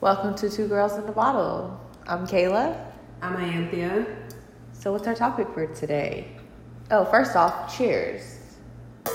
Welcome 0.00 0.34
to 0.36 0.48
Two 0.48 0.66
Girls 0.66 0.96
in 0.96 1.04
a 1.04 1.12
Bottle. 1.12 1.78
I'm 2.06 2.26
Kayla. 2.26 2.74
I'm 3.20 3.36
Ianthea. 3.36 4.06
So, 4.72 4.92
what's 4.92 5.06
our 5.06 5.14
topic 5.14 5.46
for 5.52 5.66
today? 5.66 6.26
Oh, 6.90 7.04
first 7.04 7.36
off, 7.36 7.76
cheers. 7.76 8.38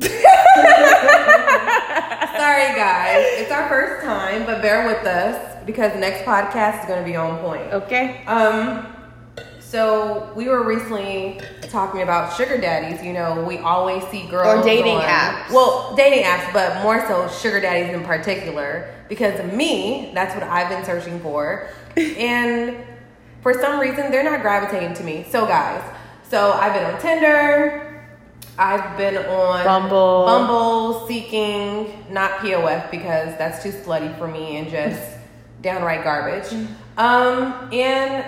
Sorry, 0.00 0.08
guys. 2.74 3.26
It's 3.36 3.52
our 3.52 3.68
first 3.68 4.06
time, 4.06 4.46
but 4.46 4.62
bear 4.62 4.86
with 4.86 5.06
us 5.06 5.62
because 5.66 5.92
the 5.92 6.00
next 6.00 6.24
podcast 6.24 6.80
is 6.80 6.86
going 6.86 7.00
to 7.00 7.04
be 7.04 7.14
on 7.14 7.40
point. 7.40 7.74
Okay. 7.74 8.24
Um, 8.24 8.86
so 9.72 10.30
we 10.36 10.48
were 10.48 10.62
recently 10.62 11.40
talking 11.62 12.02
about 12.02 12.36
sugar 12.36 12.58
daddies. 12.60 13.02
You 13.02 13.14
know, 13.14 13.42
we 13.42 13.56
always 13.56 14.06
see 14.08 14.26
girls 14.26 14.60
Or 14.60 14.62
dating 14.62 14.96
on- 14.98 15.02
apps. 15.02 15.50
Well, 15.50 15.94
dating 15.96 16.24
apps, 16.24 16.52
but 16.52 16.82
more 16.82 17.00
so 17.08 17.26
sugar 17.28 17.58
daddies 17.58 17.94
in 17.94 18.04
particular. 18.04 18.94
Because 19.08 19.42
me, 19.54 20.10
that's 20.14 20.34
what 20.34 20.42
I've 20.44 20.68
been 20.68 20.84
searching 20.84 21.18
for, 21.20 21.68
and 21.96 22.76
for 23.40 23.54
some 23.54 23.80
reason 23.80 24.10
they're 24.10 24.22
not 24.22 24.42
gravitating 24.42 24.92
to 24.96 25.04
me. 25.04 25.24
So, 25.30 25.46
guys, 25.46 25.82
so 26.28 26.52
I've 26.52 26.74
been 26.74 26.84
on 26.84 27.00
Tinder. 27.00 27.88
I've 28.58 28.98
been 28.98 29.16
on 29.16 29.64
Bumble. 29.64 30.26
Bumble, 30.26 31.06
Seeking, 31.08 32.04
not 32.10 32.32
POF 32.40 32.90
because 32.90 33.36
that's 33.38 33.62
too 33.62 33.70
slutty 33.70 34.16
for 34.18 34.28
me 34.28 34.58
and 34.58 34.68
just 34.68 35.00
downright 35.62 36.04
garbage. 36.04 36.52
Um, 36.98 37.70
and 37.72 38.22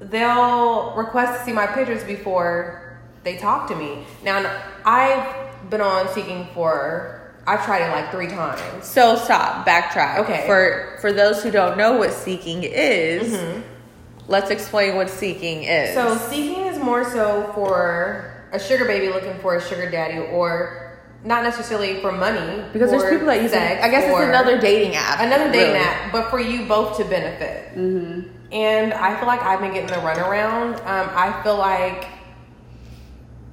they'll 0.00 0.94
request 0.94 1.40
to 1.40 1.44
see 1.44 1.52
my 1.52 1.66
pictures 1.66 2.04
before 2.04 2.98
they 3.22 3.36
talk 3.36 3.68
to 3.68 3.76
me. 3.76 4.04
Now, 4.22 4.62
I've 4.84 5.70
been 5.70 5.80
on 5.80 6.08
Seeking 6.12 6.48
for 6.54 7.20
I've 7.46 7.64
tried 7.64 7.86
it 7.86 7.90
like 7.90 8.10
three 8.10 8.28
times. 8.28 8.86
So, 8.86 9.16
stop, 9.16 9.66
backtrack. 9.66 10.20
Okay. 10.20 10.46
For 10.46 10.98
for 11.00 11.12
those 11.12 11.42
who 11.42 11.50
don't 11.50 11.76
know 11.76 11.98
what 11.98 12.12
seeking 12.12 12.62
is, 12.62 13.38
let's 14.28 14.50
explain 14.50 14.96
what 14.96 15.10
seeking 15.10 15.64
is. 15.64 15.94
So 15.94 16.16
seeking 16.16 16.66
is 16.66 16.78
more 16.78 17.04
so 17.04 17.50
for 17.54 18.46
a 18.52 18.58
sugar 18.58 18.84
baby 18.84 19.08
looking 19.08 19.38
for 19.40 19.56
a 19.56 19.62
sugar 19.62 19.90
daddy, 19.90 20.18
or 20.18 20.98
not 21.24 21.42
necessarily 21.42 22.00
for 22.00 22.12
money. 22.12 22.64
because 22.72 22.90
there's 22.90 23.10
people 23.10 23.26
that 23.26 23.42
use 23.42 23.50
sex, 23.50 23.82
I 23.82 23.88
guess 23.88 24.04
it's 24.04 24.28
another 24.28 24.58
dating 24.60 24.94
app. 24.94 25.20
another 25.20 25.50
dating 25.50 25.74
really. 25.74 25.86
app, 25.86 26.12
but 26.12 26.30
for 26.30 26.40
you 26.40 26.66
both 26.66 26.96
to 26.98 27.04
benefit. 27.04 27.74
Mm-hmm. 27.76 28.30
And 28.54 28.94
I 28.94 29.18
feel 29.18 29.26
like 29.26 29.42
I've 29.42 29.58
been 29.60 29.72
getting 29.74 29.88
the 29.88 29.94
runaround. 29.96 30.74
Um, 30.86 31.10
I 31.12 31.42
feel 31.42 31.58
like 31.58 32.06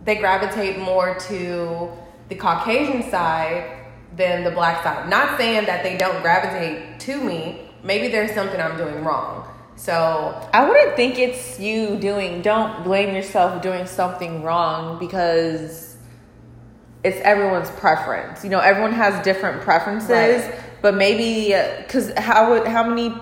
they 0.05 0.16
gravitate 0.16 0.77
more 0.77 1.16
to 1.27 1.89
the 2.30 2.35
Caucasian 2.35 3.09
side 3.09 3.80
than 4.16 4.43
the 4.43 4.52
black 4.52 4.83
side. 4.83 5.09
Not 5.09 5.39
saying 5.39 5.66
that 5.66 5.83
they 5.83 5.97
don't 5.97 6.21
gravitate 6.21 6.99
to 7.02 7.19
me. 7.19 7.61
Maybe 7.83 8.09
there's 8.09 8.31
something 8.35 8.61
I'm 8.61 8.77
doing 8.77 9.03
wrong. 9.03 9.47
So 9.75 10.49
I 10.53 10.67
wouldn't 10.69 10.95
think 10.95 11.17
it's 11.17 11.59
you 11.59 11.95
doing. 11.95 12.43
Don't 12.43 12.83
blame 12.83 13.15
yourself 13.15 13.63
doing 13.63 13.88
something 13.88 14.43
wrong 14.43 14.99
because 14.99 15.97
it's 17.03 17.17
everyone's 17.21 17.71
preference. 17.71 18.43
You 18.43 18.52
know, 18.52 18.59
everyone 18.59 18.91
has 18.93 19.23
different 19.23 19.61
preferences, 19.61 20.09
Right. 20.45 20.55
but 20.83 20.93
maybe 20.93 21.55
because 21.80 22.11
how 22.17 22.52
would 22.52 22.67
how 22.67 22.83
many 22.83 23.15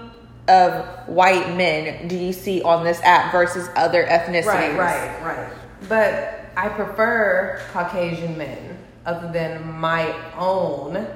of 0.49 1.07
white 1.07 1.55
men 1.55 2.07
do 2.07 2.17
you 2.17 2.33
see 2.33 2.61
on 2.63 2.83
this 2.83 2.99
app 3.03 3.31
versus 3.31 3.69
other 3.75 4.03
ethnicities? 4.05 4.45
Right, 4.45 4.77
right, 4.77 5.23
right. 5.23 5.53
But 5.87 6.51
I 6.57 6.67
prefer 6.69 7.61
Caucasian 7.71 8.37
men 8.37 8.77
other 9.05 9.31
than 9.31 9.79
my 9.79 10.13
own 10.37 11.07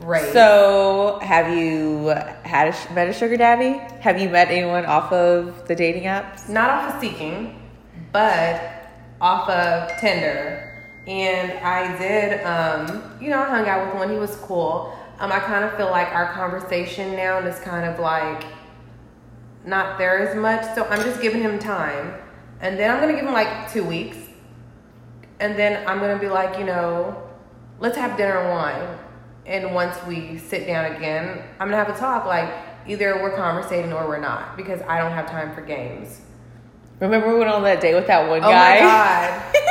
race. 0.00 0.32
So, 0.32 1.18
have 1.22 1.56
you 1.56 2.08
had 2.42 2.74
a, 2.74 2.92
met 2.92 3.08
a 3.08 3.12
sugar 3.12 3.36
daddy? 3.36 3.78
Have 4.00 4.20
you 4.20 4.28
met 4.28 4.48
anyone 4.48 4.84
off 4.84 5.12
of 5.12 5.66
the 5.68 5.74
dating 5.74 6.04
apps? 6.04 6.48
not 6.48 6.70
off 6.70 6.94
of 6.94 7.00
Seeking, 7.00 7.60
but 8.12 8.90
off 9.20 9.48
of 9.48 9.90
Tinder. 10.00 10.70
And 11.06 11.52
I 11.52 11.98
did, 11.98 12.42
um, 12.44 13.18
you 13.20 13.30
know, 13.30 13.38
I 13.40 13.44
hung 13.44 13.68
out 13.68 13.86
with 13.86 13.94
one. 13.96 14.10
He 14.10 14.16
was 14.16 14.36
cool. 14.36 14.96
Um, 15.18 15.30
I 15.30 15.38
kind 15.38 15.64
of 15.64 15.76
feel 15.76 15.90
like 15.90 16.08
our 16.08 16.32
conversation 16.32 17.12
now 17.12 17.38
is 17.38 17.58
kind 17.60 17.86
of 17.86 18.00
like 18.00 18.44
not 19.64 19.98
there 19.98 20.18
as 20.18 20.36
much. 20.36 20.62
So 20.74 20.84
I'm 20.86 21.02
just 21.02 21.20
giving 21.20 21.42
him 21.42 21.58
time. 21.58 22.14
And 22.60 22.78
then 22.78 22.90
I'm 22.90 23.00
going 23.00 23.12
to 23.14 23.16
give 23.20 23.26
him 23.26 23.34
like 23.34 23.72
two 23.72 23.84
weeks. 23.84 24.16
And 25.40 25.58
then 25.58 25.86
I'm 25.88 25.98
going 25.98 26.14
to 26.14 26.20
be 26.20 26.28
like, 26.28 26.58
you 26.58 26.64
know, 26.64 27.28
let's 27.80 27.96
have 27.96 28.16
dinner 28.16 28.38
and 28.38 28.50
wine. 28.50 28.98
And 29.46 29.74
once 29.74 29.96
we 30.06 30.38
sit 30.38 30.66
down 30.66 30.94
again, 30.96 31.42
I'm 31.60 31.68
going 31.68 31.78
to 31.78 31.84
have 31.84 31.94
a 31.94 31.98
talk 31.98 32.24
like 32.26 32.52
either 32.86 33.20
we're 33.22 33.34
conversating 33.36 33.92
or 33.92 34.06
we're 34.08 34.20
not 34.20 34.56
because 34.56 34.80
I 34.82 34.98
don't 34.98 35.12
have 35.12 35.28
time 35.30 35.54
for 35.54 35.60
games. 35.60 36.20
Remember 37.00 37.32
we 37.32 37.38
went 37.38 37.50
on 37.50 37.62
that 37.64 37.80
date 37.80 37.94
with 37.94 38.06
that 38.06 38.28
one 38.28 38.38
Oh 38.38 38.48
guy? 38.50 38.74
my 38.74 38.80
god. 38.80 39.54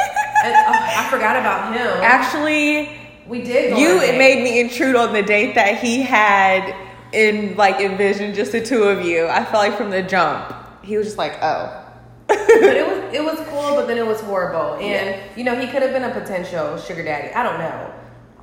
And, 0.46 0.54
oh, 0.54 0.74
I 0.74 1.08
forgot 1.10 1.38
about 1.38 1.74
him. 1.74 1.88
Actually, 2.04 2.90
we 3.28 3.42
did. 3.44 3.78
You 3.78 3.98
date. 4.02 4.18
made 4.18 4.44
me 4.44 4.60
intrude 4.60 4.98
on 4.98 5.14
the 5.14 5.22
date 5.24 5.56
that 5.56 5.78
he 5.80 6.02
had 6.02 6.76
in 7.14 7.56
like 7.56 7.80
envisioned 7.80 8.36
just 8.36 8.52
the 8.52 8.62
two 8.64 8.84
of 8.84 9.06
you. 9.06 9.28
I 9.28 9.44
felt 9.44 9.66
like 9.68 9.78
from 9.78 9.90
the 9.90 10.02
jump, 10.04 10.54
he 10.84 10.98
was 10.98 11.08
just 11.08 11.18
like, 11.18 11.38
oh. 11.42 11.80
but 12.28 12.38
it 12.40 12.88
was 12.88 13.14
it 13.14 13.24
was 13.24 13.40
cool, 13.50 13.76
but 13.76 13.88
then 13.88 13.98
it 13.98 14.06
was 14.06 14.20
horrible. 14.22 14.76
And 14.76 15.20
you 15.38 15.44
know, 15.44 15.56
he 15.60 15.68
could 15.68 15.82
have 15.82 15.92
been 15.92 16.04
a 16.04 16.12
potential 16.12 16.78
sugar 16.78 17.04
daddy. 17.04 17.34
I 17.34 17.44
don't 17.44 17.60
know. 17.60 17.94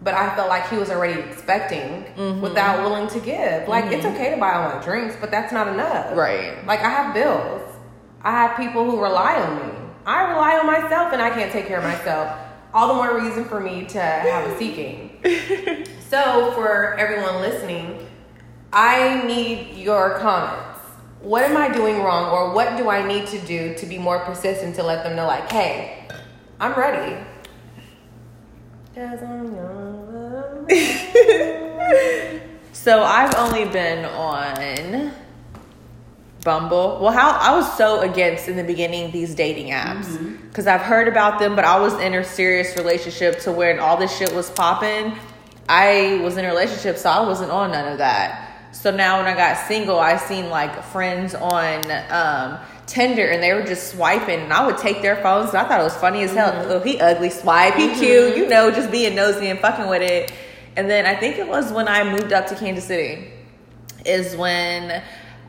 But 0.03 0.15
I 0.15 0.35
felt 0.35 0.49
like 0.49 0.67
he 0.71 0.77
was 0.79 0.89
already 0.91 1.21
expecting 1.21 2.05
Mm-hmm. 2.17 2.41
without 2.41 2.83
willing 2.83 3.07
to 3.09 3.21
give. 3.21 3.69
Like 3.69 3.93
it's 3.93 4.05
okay 4.07 4.31
to 4.31 4.37
buy 4.39 4.73
my 4.73 4.83
drinks, 4.83 5.17
but 5.21 5.31
that's 5.31 5.53
not 5.53 5.69
enough. 5.69 6.17
Right. 6.17 6.65
Like 6.67 6.81
I 6.81 6.89
have 6.89 7.15
bills. 7.15 7.63
I 8.23 8.31
have 8.33 8.57
people 8.57 8.85
who 8.85 9.01
rely 9.01 9.35
on 9.37 9.67
me. 9.67 9.75
I 10.07 10.31
rely 10.31 10.59
on 10.59 10.67
myself 10.67 11.13
and 11.13 11.21
I 11.21 11.31
can't 11.31 11.53
take 11.53 11.67
care 11.67 11.79
of 11.79 11.85
myself. 11.85 12.35
All 12.73 12.89
the 12.89 12.95
more 12.95 13.21
reason 13.21 13.45
for 13.45 13.61
me 13.61 13.85
to 13.87 14.01
have 14.01 14.51
a 14.51 14.59
seeking. 14.59 15.19
so 16.09 16.53
for 16.53 16.95
everyone 16.95 17.41
listening, 17.41 18.07
I 18.73 19.23
need 19.27 19.77
your 19.77 20.19
comments. 20.19 20.81
What 21.21 21.43
am 21.43 21.57
I 21.57 21.69
doing 21.69 22.03
wrong 22.03 22.31
or 22.31 22.55
what 22.55 22.77
do 22.77 22.89
I 22.89 23.07
need 23.07 23.27
to 23.29 23.39
do 23.41 23.75
to 23.75 23.87
be 23.87 23.99
more 23.99 24.21
persistent 24.21 24.77
to 24.77 24.83
let 24.83 25.05
them 25.05 25.17
know 25.17 25.27
like, 25.27 25.51
hey, 25.51 26.09
I'm 26.59 26.75
ready? 26.75 27.17
So 32.83 33.03
I've 33.03 33.35
only 33.35 33.67
been 33.67 34.07
on 34.07 35.13
Bumble. 36.43 36.99
Well, 37.03 37.13
how 37.13 37.33
I 37.33 37.55
was 37.55 37.77
so 37.77 38.01
against 38.01 38.49
in 38.49 38.57
the 38.57 38.65
beginning 38.65 39.11
these 39.11 39.35
dating 39.35 39.71
apps 39.71 40.19
because 40.49 40.67
I've 40.67 40.81
heard 40.81 41.07
about 41.07 41.39
them, 41.39 41.55
but 41.55 41.67
I 41.67 41.79
was 41.79 41.93
in 42.01 42.15
a 42.15 42.25
serious 42.25 42.75
relationship 42.79 43.41
to 43.41 43.53
when 43.53 43.79
all 43.81 43.99
this 43.99 44.17
shit 44.17 44.33
was 44.35 44.51
popping. 44.51 45.15
I 45.69 46.21
was 46.23 46.39
in 46.39 46.47
a 46.47 46.49
relationship, 46.49 46.97
so 46.97 47.11
I 47.11 47.21
wasn't 47.21 47.51
on 47.51 47.73
none 47.73 47.93
of 47.93 47.99
that. 47.99 48.50
So 48.73 48.91
now 48.91 49.19
when 49.19 49.27
I 49.27 49.35
got 49.37 49.67
single, 49.67 49.99
I 49.99 50.17
seen 50.17 50.49
like 50.49 50.83
friends 50.85 51.35
on 51.35 51.91
um, 52.11 52.59
Tinder 52.87 53.27
and 53.27 53.43
they 53.43 53.53
were 53.53 53.63
just 53.63 53.93
swiping, 53.93 54.41
and 54.41 54.53
I 54.53 54.65
would 54.65 54.79
take 54.79 55.03
their 55.03 55.17
phones. 55.17 55.51
And 55.51 55.59
I 55.59 55.69
thought 55.69 55.81
it 55.81 55.85
was 55.85 55.97
funny 55.97 56.23
as 56.23 56.33
hell. 56.33 56.53
Oh, 56.67 56.81
he 56.81 57.01
ugly, 57.01 57.31
swipe, 57.31 57.75
he 57.75 57.95
cute, 57.95 58.37
you 58.37 58.49
know, 58.49 58.71
just 58.71 58.91
being 58.91 59.15
nosy 59.15 59.49
and 59.49 59.59
fucking 59.59 59.89
with 59.89 60.03
it. 60.03 60.33
And 60.77 60.89
then 60.89 61.05
I 61.05 61.15
think 61.15 61.37
it 61.37 61.49
was 61.49 61.73
when 61.73 61.89
I 61.89 62.05
moved 62.05 62.33
up 62.33 62.47
to 62.47 62.55
Kansas 62.55 62.85
City, 62.85 63.31
is 64.07 64.37
when 64.37 65.03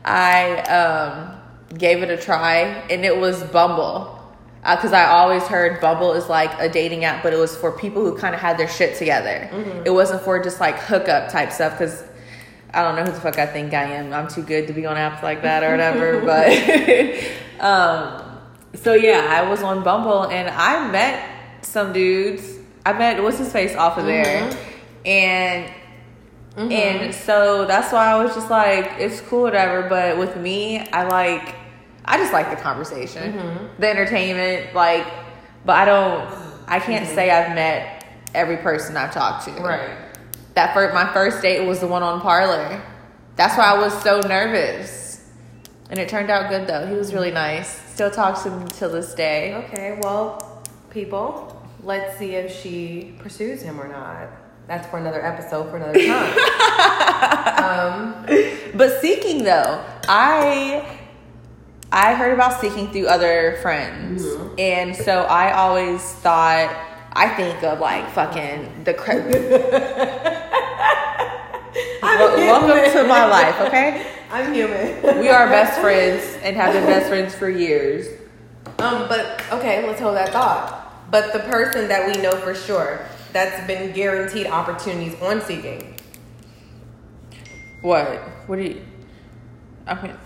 I 0.04 0.58
um, 0.62 1.40
gave 1.78 2.02
it 2.02 2.10
a 2.10 2.16
try, 2.16 2.58
and 2.90 3.04
it 3.04 3.16
was 3.16 3.44
Bumble. 3.44 4.18
Because 4.62 4.92
I 4.92 5.06
always 5.06 5.42
heard 5.44 5.80
Bumble 5.80 6.12
is 6.12 6.28
like 6.28 6.52
a 6.60 6.68
dating 6.68 7.04
app, 7.04 7.24
but 7.24 7.32
it 7.32 7.36
was 7.36 7.56
for 7.56 7.72
people 7.72 8.02
who 8.02 8.16
kind 8.16 8.32
of 8.32 8.40
had 8.40 8.56
their 8.58 8.68
shit 8.68 8.96
together. 8.96 9.50
It 9.84 9.90
wasn't 9.90 10.22
for 10.22 10.40
just 10.40 10.60
like 10.60 10.76
hookup 10.76 11.32
type 11.32 11.50
stuff. 11.50 11.72
Because 11.72 12.04
I 12.74 12.82
don't 12.82 12.96
know 12.96 13.04
who 13.04 13.12
the 13.12 13.20
fuck 13.20 13.38
I 13.38 13.46
think 13.46 13.74
I 13.74 13.84
am. 13.84 14.12
I'm 14.12 14.28
too 14.28 14.42
good 14.42 14.66
to 14.68 14.72
be 14.72 14.86
on 14.86 14.96
apps 14.96 15.22
like 15.22 15.42
that 15.42 15.62
or 15.62 15.70
whatever. 15.72 16.20
but 17.58 17.60
um, 17.60 18.38
so 18.74 18.94
yeah, 18.94 19.26
I 19.28 19.48
was 19.48 19.62
on 19.62 19.82
Bumble 19.82 20.24
and 20.24 20.48
I 20.48 20.90
met 20.90 21.28
some 21.62 21.92
dudes. 21.92 22.58
I 22.84 22.92
met 22.92 23.22
what's 23.22 23.38
his 23.38 23.52
face 23.52 23.76
off 23.76 23.98
of 23.98 24.06
there, 24.06 24.50
mm-hmm. 24.50 25.06
and 25.06 25.74
mm-hmm. 26.56 26.72
and 26.72 27.14
so 27.14 27.64
that's 27.66 27.92
why 27.92 28.06
I 28.06 28.22
was 28.22 28.34
just 28.34 28.50
like, 28.50 28.94
it's 28.98 29.20
cool, 29.20 29.42
whatever. 29.42 29.88
But 29.88 30.18
with 30.18 30.36
me, 30.36 30.80
I 30.88 31.04
like, 31.04 31.54
I 32.04 32.16
just 32.16 32.32
like 32.32 32.50
the 32.50 32.56
conversation, 32.56 33.34
mm-hmm. 33.34 33.80
the 33.80 33.88
entertainment, 33.88 34.74
like. 34.74 35.06
But 35.64 35.76
I 35.76 35.84
don't, 35.84 36.28
I 36.66 36.80
can't 36.80 37.06
say 37.06 37.30
I've 37.30 37.54
met 37.54 38.04
every 38.34 38.56
person 38.56 38.96
I've 38.96 39.14
talked 39.14 39.44
to. 39.44 39.52
Right. 39.62 40.11
That 40.54 40.74
first, 40.74 40.94
my 40.94 41.10
first 41.12 41.42
date 41.42 41.66
was 41.66 41.80
the 41.80 41.86
one 41.86 42.02
on 42.02 42.20
Parlor. 42.20 42.82
That's 43.36 43.56
why 43.56 43.64
I 43.64 43.78
was 43.78 43.92
so 44.02 44.20
nervous, 44.20 45.26
and 45.90 45.98
it 45.98 46.08
turned 46.08 46.30
out 46.30 46.50
good 46.50 46.66
though. 46.66 46.86
He 46.86 46.94
was 46.94 47.14
really 47.14 47.30
nice. 47.30 47.68
Still 47.92 48.10
talks 48.10 48.42
to 48.42 48.50
him 48.50 48.68
till 48.68 48.90
this 48.90 49.14
day. 49.14 49.54
Okay, 49.54 49.98
well, 50.02 50.62
people, 50.90 51.62
let's 51.82 52.18
see 52.18 52.34
if 52.34 52.54
she 52.54 53.14
pursues 53.18 53.62
him 53.62 53.80
or 53.80 53.88
not. 53.88 54.28
that's 54.68 54.86
for 54.88 54.98
another 54.98 55.24
episode 55.24 55.68
for 55.70 55.76
another 55.76 55.94
time. 55.94 56.32
um, 57.64 58.26
But 58.74 59.00
seeking 59.00 59.44
though, 59.44 59.82
I 60.08 60.98
I 61.90 62.14
heard 62.14 62.32
about 62.34 62.60
seeking 62.60 62.90
through 62.90 63.06
other 63.08 63.58
friends, 63.62 64.22
Mm-hmm. 64.24 64.54
and 64.58 64.96
so 64.96 65.22
I 65.22 65.52
always 65.52 66.02
thought 66.02 66.70
I 67.14 67.28
think 67.28 67.62
of 67.62 67.78
like 67.80 68.08
fucking 68.10 68.84
the. 68.84 68.94
Cre- 68.94 69.12
Wel- 72.02 72.36
welcome 72.36 72.92
to 72.92 73.04
my 73.08 73.26
life, 73.26 73.60
okay? 73.62 74.06
I'm 74.30 74.52
human. 74.52 75.18
We 75.20 75.28
are 75.28 75.46
best 75.48 75.80
friends 75.80 76.22
and 76.42 76.56
have 76.56 76.72
been 76.72 76.86
best 76.86 77.08
friends 77.08 77.34
for 77.34 77.48
years. 77.50 78.06
Um, 78.78 79.06
but 79.08 79.42
okay, 79.52 79.86
let's 79.86 80.00
hold 80.00 80.16
that 80.16 80.30
thought. 80.32 80.78
But 81.10 81.32
the 81.34 81.40
person 81.40 81.88
that 81.88 82.06
we 82.06 82.20
know 82.22 82.32
for 82.32 82.54
sure 82.54 83.04
that's 83.32 83.66
been 83.66 83.92
guaranteed 83.92 84.46
opportunities 84.46 85.20
on 85.20 85.40
seeking. 85.42 85.94
What? 87.82 88.06
What 88.46 88.56
do 88.56 88.62
you? 88.62 88.82
I 89.86 90.00
mean, 90.00 90.16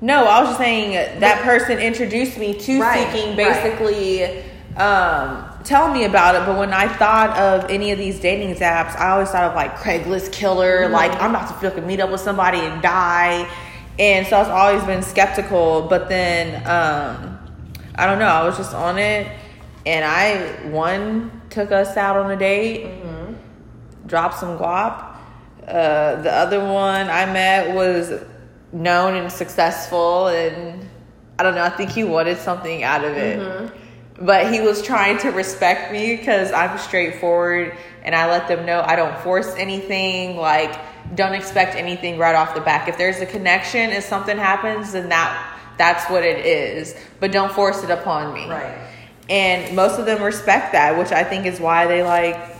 no, 0.00 0.24
I 0.26 0.40
was 0.40 0.50
just 0.50 0.58
saying 0.58 1.20
that 1.20 1.42
person 1.42 1.78
introduced 1.78 2.38
me 2.38 2.54
to 2.60 2.80
Right, 2.80 3.12
seeking, 3.12 3.36
right. 3.36 3.38
basically 3.62 4.24
um, 4.76 5.44
telling 5.64 5.92
me 5.92 6.04
about 6.04 6.34
it. 6.34 6.46
But 6.46 6.58
when 6.58 6.72
I 6.72 6.88
thought 6.88 7.36
of 7.36 7.70
any 7.70 7.90
of 7.90 7.98
these 7.98 8.20
dating 8.20 8.54
apps, 8.56 8.96
I 8.96 9.10
always 9.10 9.30
thought 9.30 9.44
of 9.44 9.54
like 9.54 9.76
Craigslist 9.76 10.32
killer, 10.32 10.88
like 10.88 11.10
I'm 11.20 11.30
about 11.30 11.48
to 11.48 11.54
fucking 11.54 11.86
meet 11.86 12.00
up 12.00 12.10
with 12.10 12.20
somebody 12.20 12.58
and 12.58 12.80
die. 12.82 13.48
And 13.98 14.26
so 14.26 14.38
I've 14.38 14.48
always 14.48 14.84
been 14.84 15.02
skeptical. 15.02 15.82
But 15.82 16.08
then 16.08 16.56
um, 16.66 17.38
I 17.94 18.06
don't 18.06 18.18
know, 18.18 18.26
I 18.26 18.44
was 18.44 18.56
just 18.56 18.74
on 18.74 18.98
it, 18.98 19.30
and 19.86 20.04
I 20.04 20.68
one 20.68 21.42
took 21.50 21.72
us 21.72 21.96
out 21.96 22.16
on 22.16 22.30
a 22.30 22.36
date 22.36 22.86
dropped 24.06 24.38
some 24.38 24.58
guap. 24.58 25.16
Uh, 25.66 26.20
the 26.22 26.32
other 26.32 26.60
one 26.60 27.08
I 27.08 27.26
met 27.26 27.74
was 27.74 28.12
known 28.72 29.14
and 29.14 29.32
successful, 29.32 30.28
and 30.28 30.88
I 31.38 31.42
don't 31.42 31.54
know. 31.54 31.64
I 31.64 31.70
think 31.70 31.90
he 31.90 32.04
wanted 32.04 32.38
something 32.38 32.82
out 32.82 33.04
of 33.04 33.16
it, 33.16 33.72
but 34.18 34.52
he 34.52 34.60
was 34.60 34.82
trying 34.82 35.18
to 35.18 35.30
respect 35.30 35.92
me 35.92 36.16
because 36.16 36.52
I'm 36.52 36.78
straightforward, 36.78 37.76
and 38.02 38.14
I 38.14 38.30
let 38.30 38.48
them 38.48 38.66
know 38.66 38.82
I 38.84 38.96
don't 38.96 39.18
force 39.20 39.54
anything. 39.56 40.36
Like, 40.36 40.78
don't 41.16 41.34
expect 41.34 41.76
anything 41.76 42.18
right 42.18 42.34
off 42.34 42.54
the 42.54 42.60
back. 42.60 42.88
If 42.88 42.98
there's 42.98 43.20
a 43.20 43.26
connection 43.26 43.90
and 43.90 44.02
something 44.02 44.36
happens, 44.36 44.92
then 44.92 45.08
that 45.08 45.50
that's 45.76 46.08
what 46.10 46.22
it 46.22 46.46
is. 46.46 46.96
But 47.20 47.32
don't 47.32 47.52
force 47.52 47.82
it 47.82 47.90
upon 47.90 48.34
me. 48.34 48.48
Right. 48.48 48.78
And 49.28 49.74
most 49.74 49.98
of 49.98 50.06
them 50.06 50.22
respect 50.22 50.72
that, 50.72 50.98
which 50.98 51.10
I 51.10 51.24
think 51.24 51.46
is 51.46 51.58
why 51.58 51.86
they 51.86 52.02
like 52.02 52.56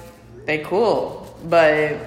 they 0.46 0.58
cool. 0.58 1.36
But 1.44 1.98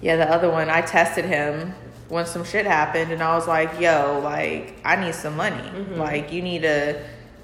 yeah, 0.00 0.16
the 0.16 0.30
other 0.30 0.50
one, 0.50 0.70
I 0.70 0.80
tested 0.80 1.24
him 1.24 1.74
when 2.08 2.26
some 2.26 2.44
shit 2.44 2.66
happened 2.66 3.12
and 3.12 3.22
I 3.22 3.34
was 3.34 3.46
like, 3.46 3.80
yo, 3.80 4.20
like 4.22 4.78
I 4.84 4.96
need 4.96 5.14
some 5.14 5.36
money. 5.36 5.56
Mm-hmm. 5.56 5.98
Like 5.98 6.32
you 6.32 6.42
need 6.42 6.62
to 6.62 7.02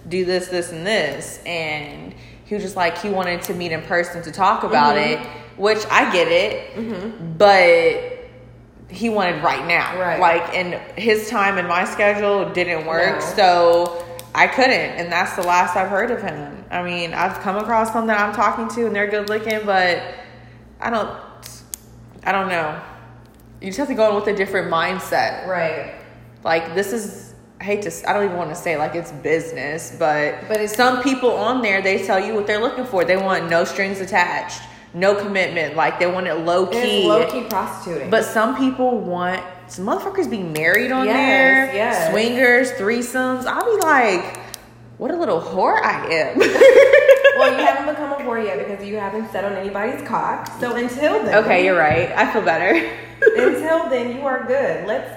do 0.09 0.25
this, 0.25 0.49
this, 0.49 0.73
and 0.73 0.87
this. 0.87 1.41
And 1.45 2.15
he 2.45 2.55
was 2.55 2.63
just 2.65 2.77
like 2.77 2.99
he 2.99 3.11
wanted 3.11 3.43
to 3.43 3.55
meet 3.55 3.73
in 3.73 3.83
person 3.83 4.23
to 4.23 4.33
talk 4.33 4.65
about 4.65 4.97
mm-hmm. 4.97 5.23
it, 5.23 5.29
which 5.59 5.85
I 5.91 6.13
get 6.13 6.29
it. 6.29 6.75
Mm-hmm. 6.75 7.37
But 7.37 8.19
he 8.89 9.09
wanted 9.09 9.43
right 9.43 9.67
now. 9.67 9.99
Right. 9.99 10.19
Like 10.19 10.55
and 10.55 10.75
his 10.99 11.29
time 11.31 11.59
and 11.59 11.69
my 11.69 11.85
schedule 11.85 12.53
didn't 12.53 12.87
work. 12.87 13.21
No. 13.21 13.27
So 13.37 14.07
I 14.35 14.47
couldn't, 14.47 14.73
and 14.73 15.13
that's 15.13 15.35
the 15.37 15.43
last 15.43 15.77
I've 15.77 15.89
heard 15.89 16.11
of 16.11 16.23
him. 16.23 16.65
I 16.71 16.83
mean, 16.83 17.15
I've 17.15 17.41
come 17.41 17.57
across 17.57 17.93
some 17.93 18.07
that 18.07 18.21
I'm 18.21 18.33
talking 18.33 18.69
to, 18.77 18.87
and 18.87 18.95
they're 18.95 19.11
good 19.11 19.29
looking, 19.29 19.67
but 19.67 20.03
I 20.81 20.91
don't, 20.91 21.11
I 22.25 22.33
don't 22.33 22.49
know. 22.49 22.81
You 23.61 23.69
just 23.69 23.79
have 23.79 23.89
to 23.89 23.95
go 23.95 24.11
in 24.11 24.15
with 24.15 24.29
a 24.29 24.37
different 24.37 24.71
mindset. 24.71 25.47
Right. 25.47 25.95
Like 26.45 26.75
this 26.75 26.93
is, 26.93 27.30
I 27.61 27.65
hate 27.65 27.83
to, 27.83 27.89
s- 27.89 28.03
I 28.09 28.15
don't 28.15 28.25
even 28.25 28.37
want 28.39 28.49
to 28.51 28.57
say 28.57 28.79
like 28.79 28.95
it's 28.95 29.13
business, 29.13 29.95
but 29.99 30.35
But 30.49 30.57
it's- 30.57 30.75
some 30.75 31.03
people 31.03 31.31
on 31.33 31.61
there 31.61 31.83
they 31.83 32.05
tell 32.07 32.19
you 32.19 32.35
what 32.35 32.47
they're 32.47 32.61
looking 32.61 32.87
for. 32.87 33.05
They 33.05 33.19
want 33.19 33.51
no 33.51 33.65
strings 33.65 34.01
attached, 34.01 34.63
no 34.95 35.15
commitment. 35.15 35.77
Like 35.77 35.99
they 35.99 36.07
want 36.07 36.27
it 36.27 36.35
low 36.37 36.67
key. 36.67 37.07
low 37.07 37.31
key 37.31 37.43
prostituting. 37.43 38.09
But 38.09 38.25
some 38.25 38.57
people 38.57 38.99
want 38.99 39.43
some 39.67 39.85
motherfuckers 39.87 40.29
be 40.31 40.39
married 40.43 40.91
on 40.91 41.05
Yes, 41.07 41.17
there. 41.17 41.75
yes. 41.75 42.11
Swingers, 42.11 42.73
threesomes. 42.73 43.45
I'll 43.47 43.65
be 43.77 43.81
like, 43.83 44.39
what 44.97 45.11
a 45.11 45.17
little 45.17 45.41
whore 45.41 45.81
I 45.83 46.07
am. 46.11 46.39
well, 47.39 47.53
you 47.59 47.65
haven't 47.65 47.87
become 47.95 48.13
a 48.13 48.17
whore 48.17 48.43
yet 48.43 48.59
because 48.59 48.83
you 48.85 48.97
haven't 48.97 49.31
sat 49.31 49.45
on 49.45 49.53
anybody's 49.53 50.01
cock. 50.09 50.49
So 50.61 50.75
until 50.77 51.23
then, 51.25 51.45
okay, 51.45 51.65
you're 51.65 51.79
right. 51.79 52.11
I 52.13 52.33
feel 52.33 52.43
better. 52.43 52.73
until 53.37 53.89
then, 53.91 54.17
you 54.17 54.23
are 54.27 54.45
good. 54.47 54.87
Let's 54.87 55.11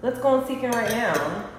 let's 0.00 0.18
go 0.18 0.28
on 0.28 0.46
seeking 0.46 0.70
right 0.70 0.90
now. 0.90 1.50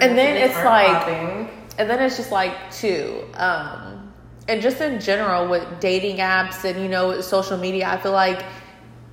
And 0.00 0.16
then 0.16 0.36
it's 0.36 0.54
like- 0.64 0.86
popping. 0.86 1.48
and 1.78 1.88
then 1.90 2.00
it's 2.02 2.16
just 2.16 2.30
like 2.32 2.52
too 2.72 3.22
um 3.34 4.12
and 4.48 4.60
just 4.60 4.80
in 4.80 5.00
general 5.00 5.48
with 5.48 5.64
dating 5.80 6.16
apps 6.16 6.64
and 6.64 6.82
you 6.82 6.88
know 6.88 7.20
social 7.20 7.56
media 7.56 7.88
i 7.88 7.96
feel 7.96 8.12
like 8.12 8.44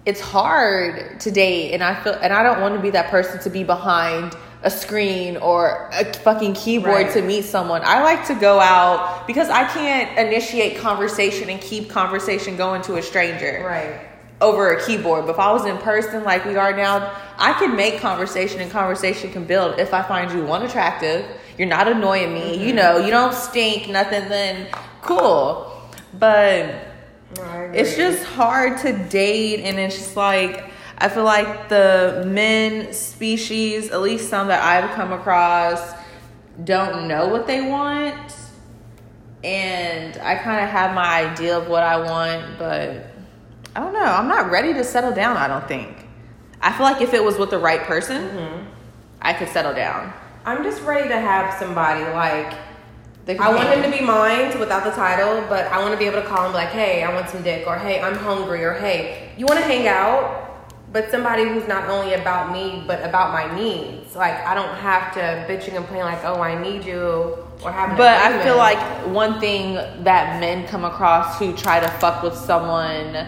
it's 0.05 0.19
hard 0.19 1.19
to 1.21 1.31
date 1.31 1.71
and 1.73 1.83
i 1.83 1.95
feel 2.03 2.13
and 2.21 2.33
i 2.33 2.43
don't 2.43 2.59
want 2.61 2.75
to 2.75 2.81
be 2.81 2.89
that 2.89 3.09
person 3.09 3.39
to 3.39 3.49
be 3.49 3.63
behind 3.63 4.35
a 4.63 4.69
screen 4.69 5.37
or 5.37 5.89
a 5.93 6.13
fucking 6.15 6.53
keyboard 6.53 7.03
Right. 7.05 7.13
to 7.13 7.21
meet 7.21 7.45
someone 7.45 7.81
i 7.85 8.01
like 8.03 8.25
to 8.27 8.35
go 8.35 8.59
out 8.59 9.25
because 9.27 9.49
i 9.49 9.63
can't 9.65 10.17
initiate 10.19 10.77
conversation 10.79 11.49
and 11.49 11.61
keep 11.61 11.89
conversation 11.89 12.57
going 12.57 12.81
to 12.83 12.95
a 12.97 13.01
stranger 13.01 13.63
right. 13.65 14.08
Over 14.41 14.71
a 14.71 14.85
keyboard. 14.85 15.25
But 15.25 15.33
if 15.33 15.39
I 15.39 15.51
was 15.51 15.65
in 15.65 15.77
person 15.77 16.23
like 16.23 16.45
we 16.45 16.55
are 16.55 16.75
now, 16.75 17.15
I 17.37 17.53
can 17.53 17.75
make 17.75 17.99
conversation 17.99 18.61
and 18.61 18.71
conversation 18.71 19.31
can 19.31 19.45
build 19.45 19.79
if 19.79 19.93
I 19.93 20.01
find 20.03 20.31
you 20.31 20.45
one 20.45 20.63
attractive, 20.63 21.25
you're 21.57 21.67
not 21.67 21.87
annoying 21.87 22.33
me, 22.33 22.53
you 22.53 22.67
mm-hmm. 22.67 22.77
know, 22.77 22.97
you 22.97 23.11
don't 23.11 23.33
stink, 23.33 23.89
nothing, 23.89 24.29
then 24.29 24.67
cool. 25.01 25.71
But 26.13 26.87
No, 27.35 27.71
it's 27.73 27.95
just 27.95 28.23
hard 28.23 28.79
to 28.79 28.93
date 29.09 29.61
and 29.61 29.77
it's 29.77 29.95
just 29.95 30.15
like 30.15 30.69
I 31.01 31.07
feel 31.07 31.23
like 31.23 31.69
the 31.69 32.25
men 32.27 32.91
species, 32.91 33.89
at 33.89 34.01
least 34.01 34.29
some 34.29 34.49
that 34.49 34.61
I've 34.61 34.93
come 34.95 35.13
across, 35.13 35.93
don't 36.65 37.07
know 37.07 37.29
what 37.29 37.47
they 37.47 37.61
want. 37.61 38.35
And 39.41 40.17
I 40.17 40.35
kind 40.35 40.61
of 40.61 40.69
have 40.69 40.93
my 40.93 41.31
idea 41.31 41.57
of 41.57 41.69
what 41.69 41.83
I 41.83 41.97
want, 41.97 42.59
but 42.59 43.05
I 43.75 43.79
don't 43.81 43.93
know. 43.93 43.99
I'm 43.99 44.27
not 44.27 44.49
ready 44.49 44.73
to 44.73 44.83
settle 44.83 45.13
down, 45.13 45.37
I 45.37 45.47
don't 45.47 45.67
think. 45.67 46.07
I 46.61 46.71
feel 46.73 46.85
like 46.85 47.01
if 47.01 47.13
it 47.13 47.23
was 47.23 47.37
with 47.37 47.49
the 47.49 47.59
right 47.59 47.81
person, 47.81 48.21
mm-hmm. 48.21 48.65
I 49.21 49.33
could 49.33 49.49
settle 49.49 49.73
down. 49.73 50.13
I'm 50.45 50.63
just 50.63 50.81
ready 50.81 51.07
to 51.09 51.19
have 51.19 51.53
somebody 51.59 52.03
like 52.11 52.57
I 53.37 53.53
want 53.53 53.69
him 53.69 53.83
to 53.83 53.95
be 53.95 54.03
mine 54.03 54.57
without 54.59 54.83
the 54.83 54.89
title, 54.89 55.45
but 55.47 55.67
I 55.67 55.79
want 55.79 55.91
to 55.93 55.99
be 55.99 56.05
able 56.05 56.19
to 56.21 56.27
call 56.27 56.47
him 56.47 56.53
like, 56.53 56.69
hey, 56.69 57.03
I 57.03 57.13
want 57.13 57.29
some 57.29 57.43
dick, 57.43 57.67
or 57.67 57.77
hey, 57.77 58.01
I'm 58.01 58.15
hungry, 58.15 58.63
or 58.63 58.73
hey, 58.73 59.29
you 59.37 59.45
want 59.45 59.59
to 59.59 59.65
hang 59.65 59.87
out? 59.87 60.47
But 60.91 61.11
somebody 61.11 61.43
who's 61.43 61.67
not 61.67 61.87
only 61.89 62.15
about 62.15 62.51
me, 62.51 62.83
but 62.87 63.03
about 63.07 63.31
my 63.31 63.55
needs. 63.55 64.15
Like 64.15 64.33
I 64.33 64.55
don't 64.55 64.75
have 64.77 65.13
to 65.13 65.19
bitch 65.47 65.65
and 65.65 65.75
complain 65.75 66.01
like, 66.01 66.23
oh, 66.25 66.41
I 66.41 66.59
need 66.59 66.83
you, 66.83 67.37
or 67.63 67.71
have. 67.71 67.95
But 67.95 68.17
I 68.17 68.43
feel 68.43 68.57
like 68.57 68.79
one 69.13 69.39
thing 69.39 69.75
that 69.75 70.39
men 70.39 70.67
come 70.67 70.83
across 70.83 71.37
who 71.37 71.55
try 71.55 71.79
to 71.79 71.87
fuck 71.99 72.23
with 72.23 72.35
someone 72.35 73.27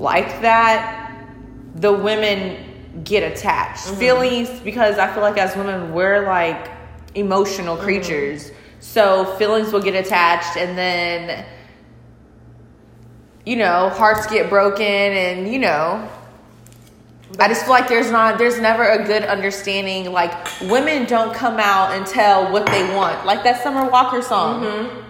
like 0.00 0.40
that, 0.40 1.26
the 1.74 1.92
women 1.92 3.02
get 3.04 3.22
attached. 3.22 3.86
Mm-hmm. 3.86 3.98
Feelings, 4.00 4.60
because 4.60 4.98
I 4.98 5.12
feel 5.12 5.22
like 5.22 5.36
as 5.36 5.54
women, 5.54 5.92
we're 5.92 6.26
like 6.26 6.70
emotional 7.14 7.76
mm-hmm. 7.76 7.84
creatures. 7.84 8.50
So 8.80 9.36
feelings 9.36 9.72
will 9.72 9.82
get 9.82 9.94
attached 9.94 10.56
and 10.56 10.76
then, 10.76 11.44
you 13.44 13.56
know, 13.56 13.90
hearts 13.90 14.26
get 14.26 14.48
broken 14.48 14.86
and, 14.86 15.52
you 15.52 15.58
know, 15.58 16.08
I 17.38 17.48
just 17.48 17.62
feel 17.62 17.70
like 17.70 17.86
there's 17.86 18.10
not 18.10 18.38
there's 18.38 18.58
never 18.58 18.84
a 18.84 19.04
good 19.04 19.22
understanding. 19.22 20.12
Like 20.12 20.32
women 20.62 21.04
don't 21.06 21.34
come 21.34 21.60
out 21.60 21.92
and 21.92 22.06
tell 22.06 22.50
what 22.50 22.66
they 22.66 22.82
want. 22.96 23.24
Like 23.26 23.44
that 23.44 23.62
Summer 23.62 23.88
Walker 23.88 24.22
song. 24.22 24.62
Mm-hmm. 24.62 25.09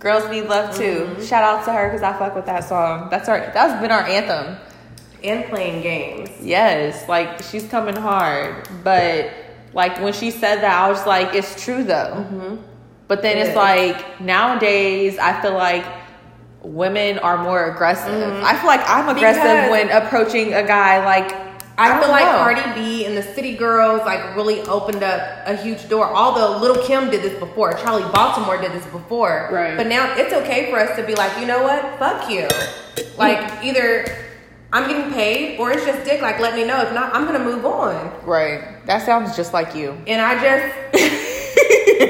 Girls 0.00 0.28
need 0.30 0.42
love 0.48 0.76
too. 0.76 1.06
Mm-hmm. 1.10 1.22
Shout 1.24 1.42
out 1.42 1.64
to 1.64 1.72
her 1.72 1.88
because 1.88 2.02
I 2.02 2.16
fuck 2.18 2.34
with 2.36 2.46
that 2.46 2.64
song. 2.64 3.08
That's 3.10 3.28
our 3.28 3.38
that's 3.52 3.80
been 3.82 3.90
our 3.90 4.02
anthem. 4.02 4.56
and 5.24 5.44
playing 5.46 5.82
games. 5.82 6.30
Yes, 6.40 7.08
like 7.08 7.42
she's 7.42 7.66
coming 7.68 7.96
hard. 7.96 8.68
But 8.84 9.32
like 9.72 10.00
when 10.00 10.12
she 10.12 10.30
said 10.30 10.60
that, 10.60 10.84
I 10.84 10.88
was 10.88 11.04
like, 11.06 11.34
it's 11.34 11.62
true 11.64 11.82
though. 11.82 12.14
Mm-hmm. 12.24 12.56
But 13.08 13.22
then 13.22 13.38
It 13.38 13.40
it's 13.40 13.50
is. 13.50 13.56
like 13.56 14.20
nowadays, 14.20 15.18
I 15.18 15.40
feel 15.42 15.54
like 15.54 15.84
women 16.62 17.18
are 17.18 17.38
more 17.42 17.64
aggressive. 17.72 18.12
Mm-hmm. 18.12 18.44
I 18.44 18.56
feel 18.56 18.66
like 18.66 18.80
I'm 18.88 19.08
aggressive 19.08 19.42
Because- 19.42 19.70
when 19.70 19.90
approaching 19.90 20.54
a 20.54 20.62
guy 20.64 21.04
like 21.04 21.47
I, 21.78 21.96
I 21.96 22.00
feel 22.00 22.10
like 22.10 22.24
know. 22.24 22.38
Cardi 22.38 22.74
B 22.74 23.06
and 23.06 23.16
the 23.16 23.22
City 23.22 23.54
Girls 23.56 24.00
like 24.00 24.34
really 24.34 24.60
opened 24.62 25.04
up 25.04 25.46
a 25.46 25.54
huge 25.54 25.88
door. 25.88 26.12
Although 26.12 26.58
Lil' 26.58 26.84
Kim 26.84 27.08
did 27.08 27.22
this 27.22 27.38
before, 27.38 27.72
Charli 27.74 28.12
Baltimore 28.12 28.60
did 28.60 28.72
this 28.72 28.84
before. 28.86 29.48
Right. 29.52 29.76
But 29.76 29.86
now 29.86 30.12
it's 30.16 30.34
okay 30.34 30.70
for 30.72 30.80
us 30.80 30.96
to 30.96 31.06
be 31.06 31.14
like, 31.14 31.38
you 31.38 31.46
know 31.46 31.62
what? 31.62 31.98
Fuck 32.00 32.28
you. 32.28 32.48
Like 33.16 33.64
either 33.64 34.04
I'm 34.72 34.88
getting 34.88 35.12
paid 35.12 35.58
or 35.60 35.70
it's 35.70 35.86
just 35.86 36.04
dick. 36.04 36.20
Like 36.20 36.40
let 36.40 36.56
me 36.56 36.66
know. 36.66 36.80
If 36.82 36.92
not, 36.92 37.14
I'm 37.14 37.24
gonna 37.24 37.44
move 37.44 37.64
on. 37.64 38.12
Right. 38.26 38.84
That 38.86 39.06
sounds 39.06 39.36
just 39.36 39.52
like 39.52 39.76
you. 39.76 39.96
And 40.08 40.20
I 40.20 40.34
just, 40.34 40.74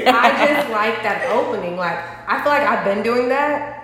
I 0.07 0.47
just 0.47 0.69
like 0.71 1.03
that 1.03 1.29
opening. 1.31 1.77
Like 1.77 1.97
I 2.27 2.41
feel 2.41 2.51
like 2.51 2.63
I've 2.63 2.83
been 2.83 3.03
doing 3.03 3.29
that. 3.29 3.78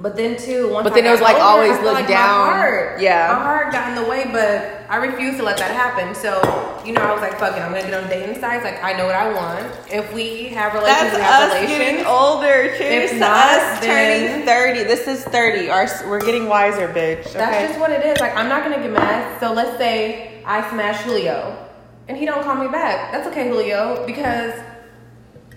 But 0.00 0.14
then 0.14 0.36
too, 0.36 0.68
once 0.72 0.84
But 0.84 0.92
I 0.92 0.96
then 1.00 1.06
it 1.06 1.10
was 1.10 1.20
like 1.20 1.34
older, 1.34 1.44
always 1.44 1.76
look 1.82 1.94
like 1.94 2.06
down. 2.06 2.46
My 2.46 2.52
heart, 2.56 3.00
Yeah. 3.00 3.34
my 3.36 3.42
heart 3.42 3.72
got 3.72 3.88
in 3.88 3.96
the 4.02 4.08
way, 4.08 4.30
but 4.30 4.86
I 4.88 4.94
refuse 4.96 5.36
to 5.38 5.42
let 5.42 5.56
that 5.58 5.72
happen. 5.72 6.14
So 6.14 6.40
you 6.84 6.92
know, 6.92 7.02
I 7.02 7.12
was 7.12 7.20
like, 7.20 7.36
"Fuck 7.38 7.56
it, 7.56 7.60
I'm 7.60 7.72
gonna 7.72 7.82
get 7.82 7.94
on 8.00 8.08
dating 8.08 8.40
sites. 8.40 8.62
Like 8.62 8.82
I 8.82 8.92
know 8.92 9.06
what 9.06 9.16
I 9.16 9.32
want. 9.32 9.66
If 9.90 10.12
we 10.14 10.50
have 10.50 10.72
relations, 10.74 11.00
That's 11.12 11.16
we 11.16 11.22
have 11.22 11.50
us 11.50 11.60
getting 11.60 11.78
relations. 11.78 12.06
older. 12.08 12.76
Cheers 12.78 13.04
If 13.04 13.10
to 13.10 13.16
not, 13.18 13.46
us 13.58 13.84
turning 13.84 14.46
30. 14.46 14.84
This 14.84 15.08
is 15.08 15.24
30. 15.24 15.68
Our, 15.68 15.88
we're 16.08 16.20
getting 16.20 16.46
wiser, 16.48 16.86
bitch. 16.88 17.26
Okay? 17.30 17.38
That's 17.38 17.68
just 17.70 17.80
what 17.80 17.90
it 17.90 18.06
is. 18.06 18.20
Like 18.20 18.36
I'm 18.36 18.48
not 18.48 18.62
gonna 18.62 18.78
get 18.78 18.92
mad. 18.92 19.40
So 19.40 19.52
let's 19.52 19.76
say 19.78 20.42
I 20.46 20.68
smash 20.70 21.02
Julio, 21.02 21.56
and 22.06 22.16
he 22.16 22.24
don't 22.24 22.44
call 22.44 22.54
me 22.54 22.68
back. 22.68 23.10
That's 23.10 23.26
okay, 23.28 23.48
Julio, 23.48 24.06
because 24.06 24.54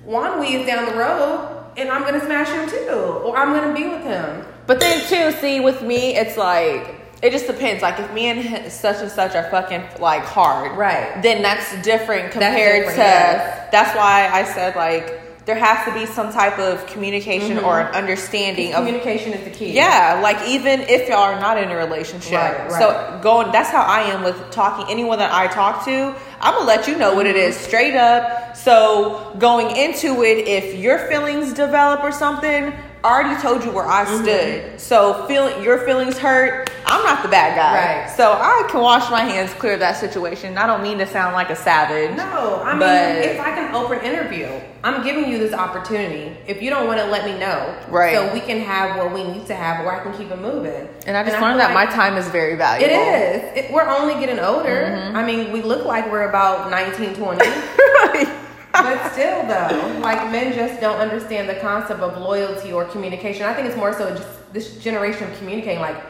Juan 0.04 0.40
Wee 0.40 0.56
is 0.56 0.66
down 0.66 0.86
the 0.88 0.96
road, 0.98 1.61
and 1.78 1.90
I'm 1.90 2.04
gonna 2.04 2.24
smash 2.26 2.50
him 2.50 2.70
too, 2.70 2.90
or 3.26 3.38
I'm 3.38 3.54
gonna 3.54 3.74
be 3.74 3.88
with 3.88 4.04
him. 4.04 4.46
But 4.68 4.80
then 4.80 5.00
too, 5.08 5.38
see, 5.40 5.60
with 5.60 5.82
me, 5.82 6.16
it's 6.16 6.38
like 6.38 6.96
it 7.22 7.32
just 7.32 7.48
depends. 7.48 7.82
Like 7.84 8.00
if 8.00 8.12
me 8.14 8.28
and 8.28 8.72
such 8.72 8.98
and 9.02 9.12
such 9.12 9.36
are 9.36 9.50
fucking 9.52 9.84
like 10.00 10.24
hard, 10.24 10.78
Right. 10.78 11.22
Then 11.22 11.42
that's 11.42 11.70
different 11.84 12.32
compared 12.32 12.88
different, 12.88 12.96
to. 12.98 13.02
yes. 13.04 13.70
That's 13.72 13.96
why 13.96 14.30
I 14.32 14.44
said 14.44 14.76
like 14.76 15.46
there 15.46 15.56
has 15.56 15.84
to 15.86 15.94
be 15.94 16.06
some 16.06 16.32
type 16.32 16.60
of 16.60 16.86
communication 16.88 17.58
or 17.60 17.74
Mm-hmm. 17.82 17.90
an 17.90 17.96
understanding 17.96 18.74
of. 18.74 18.86
Communication 18.86 19.34
is 19.34 19.44
the 19.44 19.50
key. 19.50 19.72
Yeah, 19.72 20.20
like 20.22 20.38
even 20.48 20.82
if 20.82 21.10
y'all 21.10 21.18
are 21.18 21.40
not 21.40 21.58
in 21.58 21.70
a 21.72 21.76
relationship, 21.76 22.34
Right, 22.34 22.70
right. 22.70 22.72
so 22.80 23.20
going. 23.24 23.52
That's 23.52 23.70
how 23.70 23.82
I 23.82 24.02
am 24.02 24.24
with 24.24 24.38
talking. 24.52 24.86
Anyone 24.90 25.18
that 25.20 25.34
I 25.34 25.48
talk 25.48 25.84
to, 25.86 26.16
I'm 26.44 26.56
gonna 26.56 26.66
let 26.66 26.88
you 26.88 26.98
know 26.98 27.14
what 27.14 27.28
it 27.28 27.36
is 27.36 27.56
straight 27.56 27.96
up. 27.96 28.58
So 28.58 29.36
going 29.38 29.76
into 29.78 30.24
it, 30.24 30.48
if 30.48 30.76
your 30.76 30.98
feelings 31.08 31.54
develop 31.54 32.04
or 32.04 32.12
something, 32.12 32.74
I 33.04 33.10
already 33.10 33.42
told 33.42 33.64
you 33.64 33.72
where 33.72 33.88
I 33.88 34.06
Mm-hmm. 34.06 34.24
stood. 34.24 34.80
So 34.80 35.26
feel 35.28 35.62
your 35.62 35.80
feelings 35.86 36.18
hurt, 36.18 36.70
I'm 36.86 37.04
not 37.04 37.24
the 37.24 37.30
bad 37.30 37.56
guy. 37.56 38.02
Right. 38.04 38.10
So 38.16 38.34
I 38.34 38.68
can 38.70 38.82
wash 38.82 39.10
my 39.10 39.22
hands 39.22 39.52
clear 39.54 39.74
of 39.74 39.80
that 39.80 39.96
situation. 39.98 40.58
I 40.58 40.68
don't 40.68 40.84
mean 40.84 40.98
to 41.00 41.08
sound 41.08 41.34
like 41.34 41.50
a 41.50 41.56
savage. 41.56 42.16
No, 42.18 42.62
I 42.64 42.72
mean, 42.72 42.80
But- 42.80 43.26
if 43.26 43.40
I 43.40 43.52
can 43.56 43.74
open 43.74 44.02
interview, 44.02 44.50
I'm 44.84 45.04
giving 45.04 45.30
you 45.30 45.38
this 45.40 45.54
opportunity. 45.54 46.36
If 46.48 46.62
you 46.62 46.70
don't 46.70 46.86
want 46.88 47.00
to 47.00 47.06
let 47.08 47.26
me 47.26 47.40
know, 47.40 47.74
Right. 47.90 48.16
So 48.16 48.32
we 48.34 48.40
can 48.40 48.60
have 48.62 48.98
what 48.98 49.12
we 49.14 49.24
need 49.24 49.46
to 49.48 49.56
have, 49.56 49.86
or 49.86 49.92
I 49.96 50.04
can 50.04 50.14
keep 50.14 50.30
it 50.32 50.40
moving. 50.40 50.88
And 51.08 51.16
I 51.18 51.24
just 51.24 51.38
feel 51.38 51.46
learned 51.48 51.60
that 51.60 51.74
like- 51.74 51.88
my 51.90 51.96
time 51.96 52.18
is 52.18 52.28
very 52.28 52.56
valuable. 52.56 52.94
It 52.94 52.98
is. 52.98 53.66
It, 53.66 53.72
we're 53.72 53.88
only 53.88 54.16
getting 54.16 54.40
older. 54.40 54.70
Mm-hmm. 54.92 55.16
I 55.16 55.24
mean, 55.26 55.52
we 55.52 55.62
look 55.62 55.86
like 55.86 56.12
we're 56.12 56.28
about 56.30 56.70
19, 56.70 57.16
20. 57.16 57.46
but 58.74 59.12
still, 59.12 59.46
though, 59.48 60.00
like 60.00 60.32
men 60.32 60.54
just 60.54 60.80
don't 60.82 61.00
understand 61.00 61.50
the 61.50 61.56
concept 61.56 62.00
of 62.00 62.18
loyalty 62.22 62.72
or 62.72 62.86
communication. 62.86 63.44
I 63.44 63.54
think 63.54 63.68
it's 63.68 63.78
more 63.78 63.94
so 63.94 64.16
just 64.16 64.54
this 64.54 64.78
generation 64.78 65.30
of 65.30 65.38
communicating. 65.38 65.80
Like, 65.80 66.02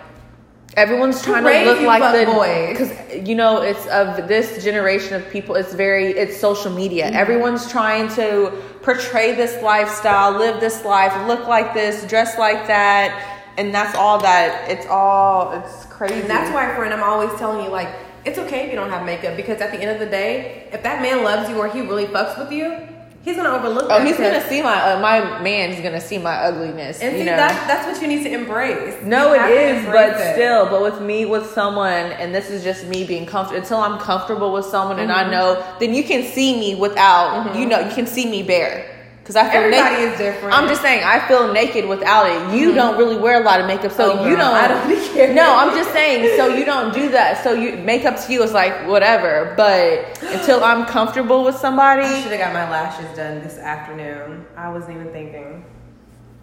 Everyone's 0.78 1.22
trying 1.22 1.44
to 1.44 1.70
look 1.70 1.82
like 1.82 2.26
the 2.26 2.32
boys? 2.32 2.70
because 2.78 3.28
you 3.28 3.36
know 3.36 3.62
it's 3.62 3.86
of 3.88 4.28
this 4.30 4.64
generation 4.64 5.16
of 5.16 5.30
people. 5.30 5.56
It's 5.56 5.74
very 5.74 6.12
it's 6.12 6.40
social 6.40 6.72
media. 6.72 7.08
Mm-hmm. 7.08 7.16
Everyone's 7.18 7.70
trying 7.70 8.08
to 8.16 8.58
portray 8.82 9.36
this 9.36 9.62
lifestyle, 9.62 10.32
live 10.32 10.62
this 10.62 10.86
life, 10.86 11.28
look 11.28 11.48
like 11.48 11.74
this, 11.74 12.08
dress 12.08 12.38
like 12.38 12.68
that, 12.68 13.52
and 13.58 13.76
that's 13.76 13.98
all 13.98 14.20
that. 14.20 14.70
It's 14.70 14.86
all 14.88 15.52
it's 15.52 15.86
crazy. 15.88 16.22
and 16.22 16.30
that's 16.30 16.54
why, 16.54 16.74
friend, 16.76 16.94
I'm 16.94 17.04
always 17.04 17.38
telling 17.38 17.66
you, 17.66 17.70
like, 17.70 17.94
it's 18.26 18.38
okay 18.38 18.66
if 18.66 18.70
you 18.70 18.76
don't 18.76 18.90
have 18.90 19.06
makeup 19.06 19.36
because 19.36 19.62
at 19.62 19.72
the 19.72 19.80
end 19.80 19.92
of 19.92 20.00
the 20.00 20.06
day, 20.06 20.68
if 20.72 20.84
that 20.84 21.02
man 21.02 21.24
loves 21.24 21.50
you 21.50 21.58
or 21.58 21.68
he 21.68 21.82
really 21.82 22.06
fucks 22.06 22.38
with 22.38 22.52
you, 22.52 22.78
he's 23.24 23.36
gonna 23.36 23.50
overlook. 23.50 23.86
Oh, 23.86 23.88
that 24.00 24.06
he's 24.06 24.18
gonna 24.18 24.42
see 24.48 24.62
my 24.62 24.94
uh, 24.94 25.00
my 25.00 25.42
man's 25.42 25.82
gonna 25.82 26.02
see 26.02 26.18
my 26.18 26.36
ugliness. 26.36 27.00
And 27.02 27.14
you 27.14 27.20
see, 27.24 27.26
know. 27.26 27.36
that's 27.36 27.68
that's 27.68 27.88
what 27.88 28.02
you 28.02 28.08
need 28.08 28.24
to 28.24 28.32
embrace. 28.32 29.02
No, 29.04 29.34
You 29.34 29.42
it 29.44 29.78
is, 29.78 29.86
but 29.86 30.20
it. 30.20 30.34
still, 30.34 30.66
but 30.70 30.82
with 30.82 31.02
me, 31.02 31.26
with 31.26 31.48
someone, 31.52 32.12
and 32.14 32.34
this 32.34 32.50
is 32.50 32.64
just 32.64 32.86
me 32.88 33.04
being 33.06 33.26
comfortable. 33.26 33.62
Until 33.62 33.78
I'm 33.80 34.00
comfortable 34.00 34.52
with 34.54 34.66
someone, 34.66 35.00
and 35.00 35.10
Mm-hmm. 35.12 35.28
I 35.28 35.32
know, 35.32 35.76
then 35.80 35.94
you 35.94 36.04
can 36.04 36.24
see 36.24 36.60
me 36.60 36.76
without. 36.76 37.56
You 37.56 37.66
know, 37.66 37.80
you 37.80 37.92
can 37.94 38.06
see 38.08 38.26
me 38.30 38.44
bare 38.44 38.91
because 39.22 39.36
I 39.36 39.50
feel 39.52 39.62
Everybody 39.62 39.96
naked. 39.96 40.14
is 40.14 40.18
different. 40.18 40.56
I'm 40.56 40.68
just 40.68 40.82
saying, 40.82 41.04
I 41.04 41.26
feel 41.28 41.54
naked 41.54 41.88
without 41.88 42.26
it. 42.26 42.58
You 42.58 42.68
mm-hmm. 42.70 42.76
don't 42.76 42.98
really 42.98 43.18
wear 43.18 43.40
a 43.40 43.46
lot 43.46 43.62
of 43.62 43.68
makeup, 43.68 43.92
so 43.92 44.20
Oh, 44.20 44.28
you 44.28 44.36
don't. 44.36 44.54
I 44.54 44.68
don't 44.68 45.14
care. 45.14 45.32
No, 45.34 45.56
I'm 45.56 45.76
just 45.78 45.92
saying, 45.92 46.38
so 46.38 46.48
you 46.48 46.66
don't 46.66 46.92
do 46.94 47.10
that. 47.12 47.44
So 47.44 47.54
you 47.54 47.78
makeup 47.78 48.18
to 48.26 48.34
you 48.34 48.42
is 48.42 48.52
like 48.52 48.88
whatever, 48.88 49.54
but 49.56 50.20
until 50.24 50.64
I'm 50.70 50.86
comfortable 50.86 51.44
with 51.44 51.56
somebody, 51.56 52.04
I 52.04 52.22
should 52.22 52.32
have 52.32 52.42
got 52.42 52.54
my 52.54 52.70
lashes 52.70 53.16
done 53.16 53.42
this 53.42 53.58
afternoon. 53.60 54.46
I 54.58 54.70
wasn't 54.70 54.98
even 54.98 55.12
thinking. 55.14 55.66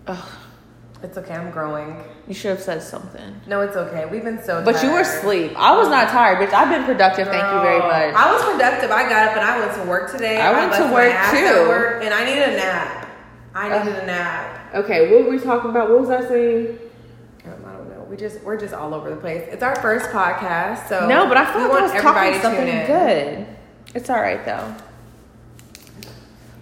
ugh, 0.06 0.28
It's 1.02 1.16
okay, 1.16 1.34
I'm 1.34 1.50
growing. 1.52 2.02
you 2.26 2.34
should 2.34 2.50
have 2.50 2.60
said 2.60 2.82
something. 2.82 3.40
No, 3.46 3.60
it's 3.60 3.76
okay. 3.76 4.04
We've 4.06 4.24
been 4.24 4.42
so 4.42 4.64
But 4.64 4.82
you 4.82 4.90
were 4.90 5.04
tired. 5.04 5.18
asleep. 5.18 5.52
I 5.56 5.76
was 5.76 5.88
not 5.88 6.08
tired, 6.08 6.38
bitch. 6.38 6.52
I've 6.52 6.68
been 6.70 6.84
productive. 6.84 7.28
Thank 7.28 7.44
you 7.54 7.60
very 7.60 7.78
much. 7.78 8.14
I 8.16 8.32
was 8.32 8.42
productive. 8.42 8.90
I 8.90 9.08
got 9.08 9.28
up 9.28 9.36
and 9.36 9.44
I 9.44 9.60
went 9.60 9.74
to 9.80 9.84
work 9.88 10.10
today. 10.10 10.40
I 10.40 10.50
went 10.52 10.72
to 10.74 10.92
work, 10.92 11.14
too. 11.30 11.68
work, 11.68 12.02
and 12.04 12.12
I 12.12 12.24
needed 12.24 12.48
a 12.48 12.56
nap. 12.56 13.08
I 13.54 13.78
needed 13.84 14.02
a 14.02 14.06
nap. 14.06 14.74
Okay, 14.74 15.10
what 15.12 15.24
were 15.24 15.30
we 15.30 15.38
talking 15.38 15.70
about? 15.70 15.88
What 15.88 16.00
was 16.00 16.10
I 16.10 16.26
saying? 16.26 16.78
Um, 17.44 17.64
I 17.64 17.72
don't 17.72 17.88
know. 17.90 18.04
We 18.10 18.16
just 18.16 18.42
we're 18.42 18.58
just 18.58 18.74
all 18.74 18.92
over 18.92 19.08
the 19.08 19.16
place. 19.16 19.46
It's 19.52 19.62
our 19.62 19.76
first 19.76 20.10
podcast, 20.10 20.88
so 20.88 21.08
No, 21.08 21.28
but 21.28 21.36
I 21.36 21.44
we 21.56 21.60
feel 21.62 21.68
like 21.70 21.78
I 21.78 21.82
was 21.82 21.92
everybody 21.92 22.30
talking 22.32 22.42
something 22.42 22.68
in. 22.68 22.86
good. 22.86 23.46
It's 23.94 24.10
all 24.10 24.20
right 24.20 24.44
though. 24.44 24.74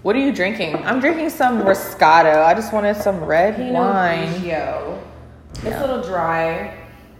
What 0.06 0.14
are 0.14 0.20
you 0.20 0.30
drinking? 0.30 0.76
I'm 0.86 1.00
drinking 1.00 1.30
some 1.30 1.62
Moscato. 1.62 2.44
I 2.46 2.54
just 2.54 2.72
wanted 2.72 2.94
some 2.96 3.24
red 3.24 3.56
Pinot 3.56 3.72
wine. 3.74 4.28
Grigio. 4.34 5.02
It's 5.54 5.64
Yeah. 5.64 5.80
a 5.80 5.84
little 5.84 6.00
dry. 6.00 6.74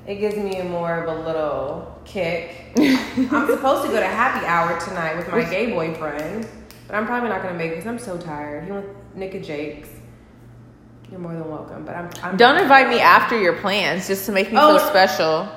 It 0.07 0.21
gives 0.21 0.37
me 0.37 0.63
more 0.63 0.95
of 1.03 1.09
a 1.09 1.21
little 1.27 1.99
kick. 2.05 2.71
I'm 2.79 3.49
supposed 3.49 3.87
to 3.87 3.89
go 3.89 3.99
to 3.99 4.07
happy 4.07 4.47
hour 4.47 4.79
tonight 4.79 5.17
with 5.17 5.27
my 5.33 5.43
gay 5.43 5.73
boyfriend, 5.73 6.47
but 6.87 6.95
I'm 6.95 7.07
probably 7.07 7.29
not 7.29 7.43
gonna 7.43 7.55
make 7.59 7.73
it 7.73 7.75
because 7.83 7.89
I'm 7.89 7.99
so 7.99 8.17
tired. 8.19 8.67
He 8.67 8.71
went 8.71 8.87
Nick 9.17 9.35
and 9.35 9.45
Jake's. 9.45 9.89
You're 11.11 11.19
more 11.19 11.33
than 11.33 11.51
welcome, 11.51 11.85
but 11.85 11.97
I'm. 11.97 12.09
I'm 12.23 12.37
Don't 12.37 12.57
invite 12.57 12.89
me 12.89 13.01
after 13.01 13.37
your 13.37 13.55
plans 13.55 14.07
just 14.07 14.27
to 14.27 14.31
make 14.33 14.53
me 14.53 14.59
Oh. 14.61 14.79
feel 14.79 14.87
special. 14.87 15.49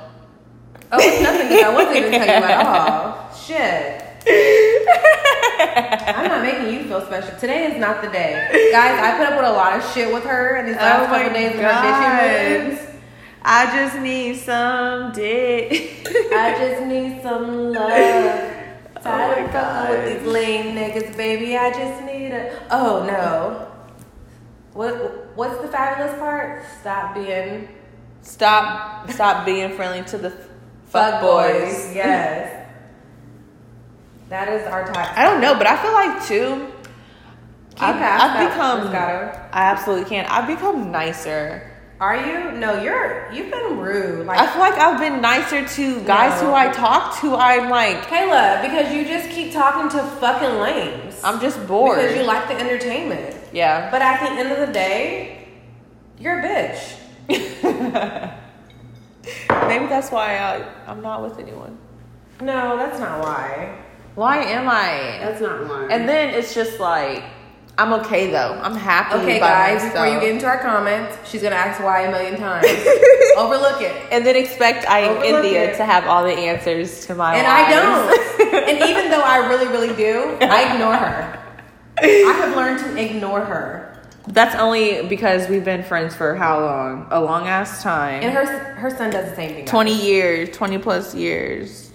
Oh, 0.92 0.98
it's 1.00 1.22
nothing. 1.22 1.48
'cause 1.48 1.64
I 1.64 1.74
wasn't 1.76 1.96
even 1.96 2.12
tell 2.12 2.26
you 2.26 2.44
at 2.44 2.66
all. 2.66 3.30
Shit. 3.36 4.04
I'm 6.16 6.28
not 6.28 6.42
making 6.44 6.74
you 6.74 6.84
feel 6.88 7.06
special. 7.06 7.38
Today 7.40 7.66
is 7.72 7.80
not 7.80 8.02
the 8.02 8.10
day, 8.10 8.70
guys. 8.72 9.00
I 9.02 9.18
put 9.18 9.28
up 9.28 9.40
with 9.40 9.50
a 9.50 9.52
lot 9.54 9.74
of 9.78 9.94
shit 9.94 10.14
with 10.14 10.24
her 10.24 10.58
in 10.58 10.66
these 10.68 10.76
last 10.76 11.04
Oh 11.04 11.14
couple 11.14 11.34
days 11.34 11.56
of 11.56 11.62
her 11.62 11.68
bitching 11.70 12.70
moods. 12.70 12.82
I 13.42 13.66
just 13.76 14.00
need 14.00 14.36
some 14.38 15.12
dick. 15.12 16.08
I 16.34 16.56
just 16.58 16.86
need 16.86 17.22
some 17.22 17.72
love. 17.74 18.56
Oh 19.00 19.02
Tired 19.02 19.46
of 19.46 19.54
God. 19.54 19.88
fucking 19.88 20.04
with 20.04 20.24
these 20.24 20.28
lame 20.34 20.76
niggas, 20.76 21.16
baby. 21.16 21.56
I 21.56 21.70
just 21.72 22.04
need 22.04 22.32
a. 22.34 22.62
Oh 22.70 23.06
no. 23.06 23.72
What 24.74 24.94
What's 25.38 25.62
the 25.62 25.70
fabulous 25.70 26.20
part? 26.20 26.64
Stop 26.82 27.16
being 27.16 27.70
stop, 28.22 29.10
stop 29.10 29.46
being 29.46 29.72
friendly 29.78 30.04
to 30.10 30.18
the 30.18 30.32
fuck 30.32 30.50
fuck 30.90 31.22
boys. 31.22 31.62
boys. 31.86 31.96
Yes. 31.96 32.56
That 34.30 34.48
is 34.50 34.66
our 34.68 34.86
type. 34.86 35.18
I 35.18 35.24
don't 35.24 35.42
know, 35.42 35.56
but 35.56 35.68
I 35.68 35.82
feel 35.82 35.94
like 35.94 36.26
too. 36.28 36.72
Keep 37.72 37.82
I've, 37.84 37.96
I've 38.02 38.50
become. 38.50 38.88
Moscato. 38.88 39.50
I 39.54 39.62
absolutely 39.72 40.06
can't. 40.10 40.30
I've 40.32 40.48
become 40.48 40.92
nicer. 40.92 41.66
Are 42.00 42.16
you? 42.16 42.52
No, 42.52 42.82
you're. 42.82 43.30
You've 43.32 43.52
been 43.52 43.78
rude. 43.80 44.26
Like 44.26 44.40
I 44.40 44.48
feel 44.52 44.62
like 44.62 44.76
I've 44.80 45.00
been 45.00 45.20
nicer 45.22 45.68
to 45.68 46.02
guys 46.06 46.42
No. 46.42 46.50
who 46.50 46.54
I 46.54 46.72
talk 46.72 47.20
to. 47.22 47.36
I'm 47.36 47.70
like, 47.70 47.98
Kayla, 48.04 48.62
because 48.62 48.94
you 48.94 49.04
just 49.06 49.30
keep 49.32 49.52
talking 49.52 49.90
to 49.98 50.04
fucking 50.20 50.60
lames. 50.60 51.20
I'm 51.24 51.42
just 51.42 51.66
bored. 51.68 51.98
Because 52.00 52.16
you 52.18 52.24
like 52.24 52.48
the 52.48 52.56
entertainment. 52.60 53.36
yeah. 53.52 53.90
But 53.92 54.02
at 54.02 54.22
the 54.22 54.30
end 54.40 54.52
of 54.52 54.66
the 54.66 54.72
day, 54.74 55.48
you're 56.20 56.40
a 56.40 56.44
bitch. 56.44 56.96
Maybe 59.68 59.86
that's 59.88 60.12
why 60.12 60.38
I, 60.38 60.66
I'm 60.88 61.02
not 61.02 61.22
with 61.22 61.38
anyone. 61.40 61.78
No, 62.42 62.78
that's 62.78 63.00
not 63.00 63.20
why. 63.22 63.78
Why 64.20 64.40
am 64.44 64.68
I? 64.68 65.18
That's 65.22 65.40
not 65.40 65.66
why. 65.70 65.88
And 65.90 66.10
then 66.10 66.34
it's 66.34 66.54
just 66.54 66.78
like, 66.78 67.24
I'm 67.78 67.94
okay 68.02 68.30
though. 68.30 68.60
I'm 68.62 68.76
happy. 68.76 69.16
Okay, 69.16 69.40
guys, 69.40 69.76
myself. 69.76 69.94
before 69.94 70.08
you 70.08 70.20
get 70.20 70.32
into 70.32 70.46
our 70.46 70.60
comments, 70.60 71.16
she's 71.24 71.42
gonna 71.42 71.56
ask 71.56 71.82
why 71.82 72.02
a 72.02 72.12
million 72.12 72.38
times. 72.38 72.66
Overlook 73.38 73.82
it. 73.82 73.96
and 74.12 74.26
then 74.26 74.36
expect 74.36 74.86
I 74.90 75.00
am 75.00 75.24
India 75.24 75.72
it. 75.72 75.78
to 75.78 75.86
have 75.86 76.06
all 76.06 76.26
the 76.26 76.34
answers 76.34 77.06
to 77.06 77.16
my 77.16 77.34
And 77.38 77.48
lies. 77.48 77.66
I 77.66 78.50
don't. 78.52 78.70
and 78.70 78.90
even 78.90 79.10
though 79.10 79.22
I 79.22 79.48
really, 79.48 79.68
really 79.68 79.96
do, 79.96 80.38
I 80.42 80.74
ignore 80.74 80.98
her. 80.98 81.42
I 82.00 82.34
have 82.44 82.58
learned 82.58 82.80
to 82.80 83.02
ignore 83.02 83.40
her. 83.40 84.04
That's 84.28 84.56
only 84.56 85.08
because 85.08 85.48
we've 85.48 85.64
been 85.64 85.82
friends 85.84 86.14
for 86.14 86.36
how 86.36 86.60
long? 86.60 87.08
A 87.10 87.22
long 87.22 87.48
ass 87.48 87.82
time. 87.82 88.22
And 88.22 88.34
her 88.34 88.46
her 88.76 88.90
son 88.90 89.12
does 89.12 89.30
the 89.30 89.36
same 89.38 89.56
thing. 89.56 89.66
20 89.66 89.94
years, 89.96 90.50
20 90.50 90.78
plus 90.80 91.16
years. 91.16 91.89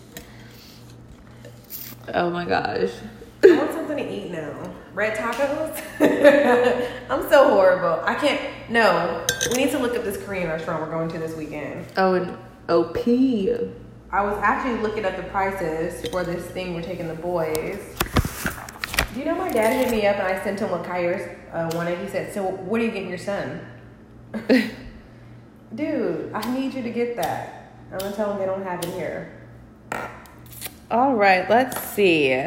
Oh 2.12 2.28
my 2.30 2.44
gosh. 2.44 2.90
I 3.42 3.56
want 3.56 3.73
something 3.73 3.96
to 3.96 4.12
eat 4.12 4.30
now. 4.30 4.75
Red 4.92 5.16
tacos? 5.16 5.82
I'm 7.11 7.28
so 7.30 7.50
horrible. 7.50 8.02
I 8.04 8.14
can't. 8.14 8.40
No. 8.68 9.25
We 9.50 9.64
need 9.64 9.70
to 9.70 9.78
look 9.78 9.96
up 9.96 10.04
this 10.04 10.23
Korean 10.25 10.49
restaurant 10.49 10.82
we're 10.82 10.90
going 10.90 11.08
to 11.11 11.18
this 11.18 11.37
weekend. 11.37 11.87
Oh, 11.96 12.14
and 12.14 12.37
OP. 12.68 12.96
I 14.11 14.23
was 14.23 14.38
actually 14.42 14.80
looking 14.80 15.04
up 15.04 15.16
the 15.16 15.25
prices 15.25 16.08
for 16.11 16.25
this 16.25 16.44
thing 16.46 16.75
we're 16.75 16.82
taking 16.82 17.08
the 17.08 17.14
boys. 17.14 17.80
Do 19.12 19.20
you 19.20 19.26
know 19.26 19.34
my 19.34 19.50
dad 19.50 19.76
hit 19.76 19.90
me 19.90 20.06
up 20.06 20.16
and 20.16 20.26
I 20.26 20.42
sent 20.42 20.61
him 20.61 20.70
what 20.70 20.84
Kyers 20.84 21.37
uh, 21.52 21.70
wanted? 21.75 21.99
He 21.99 22.08
said, 22.08 22.32
So, 22.32 22.44
what 22.44 22.80
are 22.80 22.84
you 22.84 22.90
getting 22.90 23.08
your 23.08 23.18
son? 23.18 23.61
Dude, 25.75 26.32
I 26.32 26.54
need 26.54 26.75
you 26.75 26.82
to 26.82 26.90
get 26.90 27.16
that. 27.16 27.73
I'm 27.92 27.99
gonna 27.99 28.14
tell 28.14 28.32
him 28.32 28.38
they 28.38 28.46
don't 28.46 28.64
have 28.64 28.80
it 28.84 28.92
here. 28.94 29.43
All 30.91 31.14
right, 31.14 31.49
let's 31.49 31.81
see. 31.81 32.45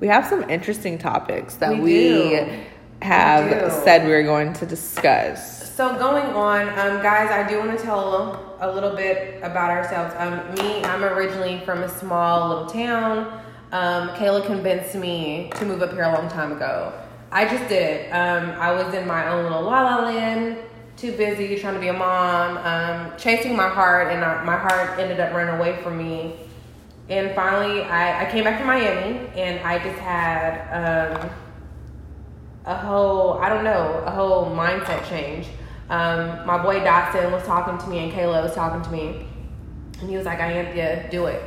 We 0.00 0.08
have 0.08 0.26
some 0.26 0.50
interesting 0.50 0.98
topics 0.98 1.54
that 1.56 1.70
We 1.70 1.80
we, 1.80 2.64
have 3.00 3.62
We 3.62 3.70
said 3.84 4.04
we 4.04 4.10
were 4.10 4.24
going 4.24 4.52
to 4.54 4.66
discuss. 4.66 5.72
So 5.72 5.96
going 5.96 6.24
on, 6.24 6.68
um, 6.70 7.00
guys, 7.00 7.30
I 7.30 7.48
do 7.48 7.60
want 7.60 7.78
to 7.78 7.84
tell 7.84 8.56
a 8.60 8.72
little 8.72 8.96
bit 8.96 9.40
about 9.44 9.70
ourselves. 9.70 10.12
Um, 10.18 10.54
me, 10.56 10.82
I'm 10.84 11.04
originally 11.04 11.60
from 11.64 11.84
a 11.84 11.88
small 11.88 12.48
little 12.48 12.66
town. 12.66 13.40
Um, 13.70 14.08
Kayla 14.10 14.44
convinced 14.46 14.96
me 14.96 15.50
to 15.54 15.64
move 15.64 15.80
up 15.80 15.92
here 15.92 16.02
a 16.04 16.12
long 16.12 16.28
time 16.28 16.52
ago. 16.52 16.92
I 17.30 17.44
just 17.44 17.68
did 17.68 17.82
it. 17.82 18.10
Um, 18.10 18.50
I 18.60 18.72
was 18.72 18.92
in 18.94 19.06
my 19.06 19.28
own 19.28 19.44
little 19.44 19.62
la 19.62 19.82
la 19.82 20.04
land, 20.04 20.58
too 20.96 21.12
busy 21.12 21.56
trying 21.56 21.74
to 21.74 21.80
be 21.80 21.88
a 21.88 21.92
mom, 21.92 22.56
um, 22.58 23.12
chasing 23.16 23.54
my 23.54 23.68
heart, 23.68 24.12
and 24.12 24.24
I, 24.24 24.42
my 24.42 24.56
heart 24.56 24.98
ended 24.98 25.20
up 25.20 25.32
running 25.32 25.54
away 25.54 25.80
from 25.82 25.98
me. 25.98 26.34
And 27.08 27.34
finally, 27.34 27.82
I, 27.82 28.26
I 28.26 28.30
came 28.30 28.44
back 28.44 28.58
to 28.60 28.64
Miami, 28.64 29.28
and 29.36 29.60
I 29.60 29.78
just 29.78 29.98
had 29.98 31.20
um, 31.20 31.30
a 32.64 32.74
whole 32.76 33.34
I 33.34 33.48
don't 33.48 33.64
know 33.64 34.02
a 34.06 34.10
whole 34.10 34.46
mindset 34.46 35.06
change. 35.08 35.46
Um, 35.90 36.46
my 36.46 36.62
boy 36.62 36.80
Dotson 36.80 37.30
was 37.30 37.44
talking 37.44 37.76
to 37.76 37.86
me 37.88 37.98
and 37.98 38.12
Kayla 38.12 38.42
was 38.42 38.54
talking 38.54 38.82
to 38.82 38.90
me, 38.90 39.26
and 40.00 40.08
he 40.08 40.16
was 40.16 40.24
like, 40.24 40.38
"Ianthea, 40.38 41.10
do 41.10 41.26
it." 41.26 41.42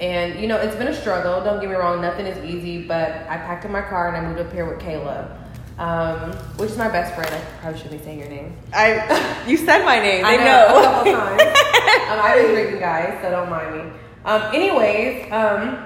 And 0.00 0.40
you 0.40 0.46
know, 0.46 0.56
it's 0.56 0.76
been 0.76 0.88
a 0.88 0.94
struggle. 0.94 1.44
Don't 1.44 1.60
get 1.60 1.68
me 1.68 1.76
wrong, 1.76 2.00
nothing 2.00 2.26
is 2.26 2.42
easy. 2.44 2.86
But 2.86 3.10
I 3.28 3.36
packed 3.36 3.64
up 3.64 3.70
my 3.70 3.82
car 3.82 4.08
and 4.08 4.16
I 4.16 4.26
moved 4.26 4.40
up 4.40 4.52
here 4.52 4.64
with 4.64 4.78
Kayla, 4.78 5.36
um, 5.78 6.32
which 6.56 6.70
is 6.70 6.78
my 6.78 6.88
best 6.88 7.14
friend. 7.14 7.32
I 7.32 7.40
probably 7.60 7.78
shouldn't 7.80 8.00
be 8.00 8.04
saying 8.04 8.18
your 8.18 8.28
name. 8.28 8.56
I 8.72 9.44
you 9.46 9.58
said 9.58 9.84
my 9.84 9.98
name. 9.98 10.24
I 10.24 10.38
They 10.38 10.44
know, 10.44 10.78
a 10.78 10.82
couple 10.82 11.12
times. 11.12 11.42
um, 12.10 12.20
I've 12.22 12.42
been 12.42 12.54
drinking, 12.54 12.80
guys, 12.80 13.18
so 13.20 13.30
don't 13.30 13.50
mind 13.50 13.76
me. 13.76 13.92
Um, 14.26 14.42
anyways, 14.52 15.30
um, 15.30 15.78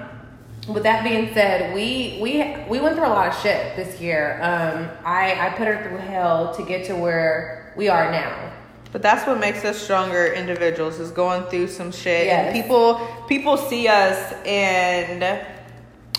with 0.67 0.81
that 0.83 1.03
being 1.03 1.31
said, 1.33 1.75
we 1.75 2.17
we 2.19 2.55
we 2.67 2.79
went 2.79 2.95
through 2.95 3.05
a 3.05 3.09
lot 3.09 3.27
of 3.27 3.39
shit 3.39 3.75
this 3.75 4.01
year. 4.01 4.39
Um, 4.41 4.89
I 5.05 5.47
I 5.47 5.49
put 5.51 5.67
her 5.67 5.87
through 5.87 5.97
hell 5.97 6.53
to 6.55 6.65
get 6.65 6.85
to 6.87 6.95
where 6.95 7.71
we 7.77 7.87
are 7.87 8.11
now. 8.11 8.51
But 8.91 9.03
that's 9.03 9.25
what 9.27 9.39
makes 9.39 9.63
us 9.63 9.79
stronger 9.79 10.33
individuals 10.33 10.99
is 10.99 11.11
going 11.11 11.43
through 11.45 11.67
some 11.67 11.91
shit. 11.91 12.25
Yes. 12.25 12.47
And 12.47 12.63
people 12.63 13.07
people 13.27 13.57
see 13.57 13.87
us 13.87 14.33
and 14.45 15.23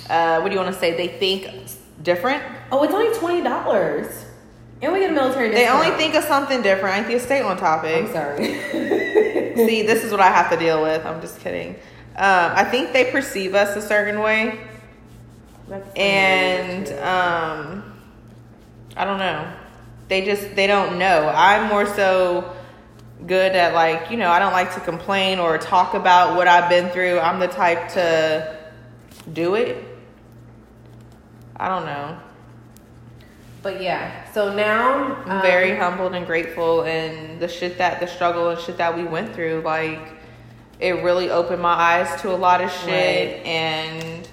uh, 0.09 0.41
what 0.41 0.49
do 0.49 0.55
you 0.55 0.61
want 0.61 0.73
to 0.73 0.81
say? 0.81 0.97
They 0.97 1.09
think 1.09 1.69
different. 2.05 2.43
Oh, 2.71 2.85
it's 2.85 2.95
only 2.95 3.13
twenty 3.19 3.43
dollars, 3.43 4.27
and 4.81 4.93
we 4.93 5.01
get 5.01 5.11
a 5.11 5.13
military. 5.13 5.49
They 5.49 5.63
discount. 5.63 5.87
only 5.87 5.97
think 5.97 6.15
of 6.15 6.23
something 6.23 6.63
different. 6.63 6.95
I 6.95 7.03
think 7.03 7.15
you 7.15 7.19
stay 7.19 7.43
on 7.43 7.57
topic. 7.57 8.05
I'm 8.05 8.13
sorry. 8.13 8.45
See, 9.57 9.83
this 9.83 10.05
is 10.05 10.13
what 10.13 10.21
I 10.21 10.31
have 10.31 10.51
to 10.51 10.57
deal 10.57 10.83
with. 10.83 11.05
I'm 11.05 11.21
just 11.21 11.41
kidding. 11.41 11.77
Um, 12.15 12.53
I 12.55 12.65
think 12.65 12.93
they 12.93 13.11
perceive 13.11 13.55
us 13.55 13.75
a 13.75 13.81
certain 13.81 14.21
way, 14.21 14.61
That's 15.67 15.89
and 15.97 16.89
um, 16.99 17.95
I 18.97 19.05
don't 19.07 19.19
know. 19.19 19.51
They 20.09 20.23
just 20.23 20.55
they 20.55 20.67
don't 20.67 20.99
know. 20.99 21.33
I'm 21.35 21.69
more 21.69 21.87
so 21.87 22.55
good 23.27 23.53
at 23.53 23.73
like 23.73 24.11
you 24.11 24.19
know 24.19 24.31
I 24.31 24.41
don't 24.41 24.53
like 24.53 24.75
to 24.75 24.81
complain 24.81 25.39
or 25.39 25.57
talk 25.57 25.95
about 25.95 26.37
what 26.37 26.47
I've 26.47 26.69
been 26.69 26.91
through. 26.91 27.19
I'm 27.19 27.41
the 27.41 27.49
type 27.49 27.89
to 27.93 28.59
do 29.33 29.55
it. 29.55 29.83
I 31.57 31.69
don't 31.69 31.87
know. 31.87 32.19
but 33.63 33.81
yeah, 33.81 34.31
so 34.33 34.55
now 34.55 35.23
I'm 35.25 35.31
um, 35.31 35.43
very 35.43 35.77
humbled 35.77 36.15
and 36.15 36.27
grateful 36.27 36.83
and 36.83 37.41
the 37.41 37.49
shit 37.49 37.79
that 37.79 38.01
the 38.01 38.07
struggle 38.07 38.51
and 38.51 38.61
shit 38.61 38.77
that 38.77 38.95
we 38.95 39.05
went 39.05 39.35
through 39.35 39.63
like 39.65 40.22
it 40.83 41.03
really 41.05 41.31
opened 41.31 41.63
my 41.63 41.73
eyes 41.73 42.21
to 42.23 42.31
a 42.35 42.37
lot 42.37 42.61
of 42.61 42.71
shit 42.73 43.37
Right. 43.39 43.47
and 43.47 44.29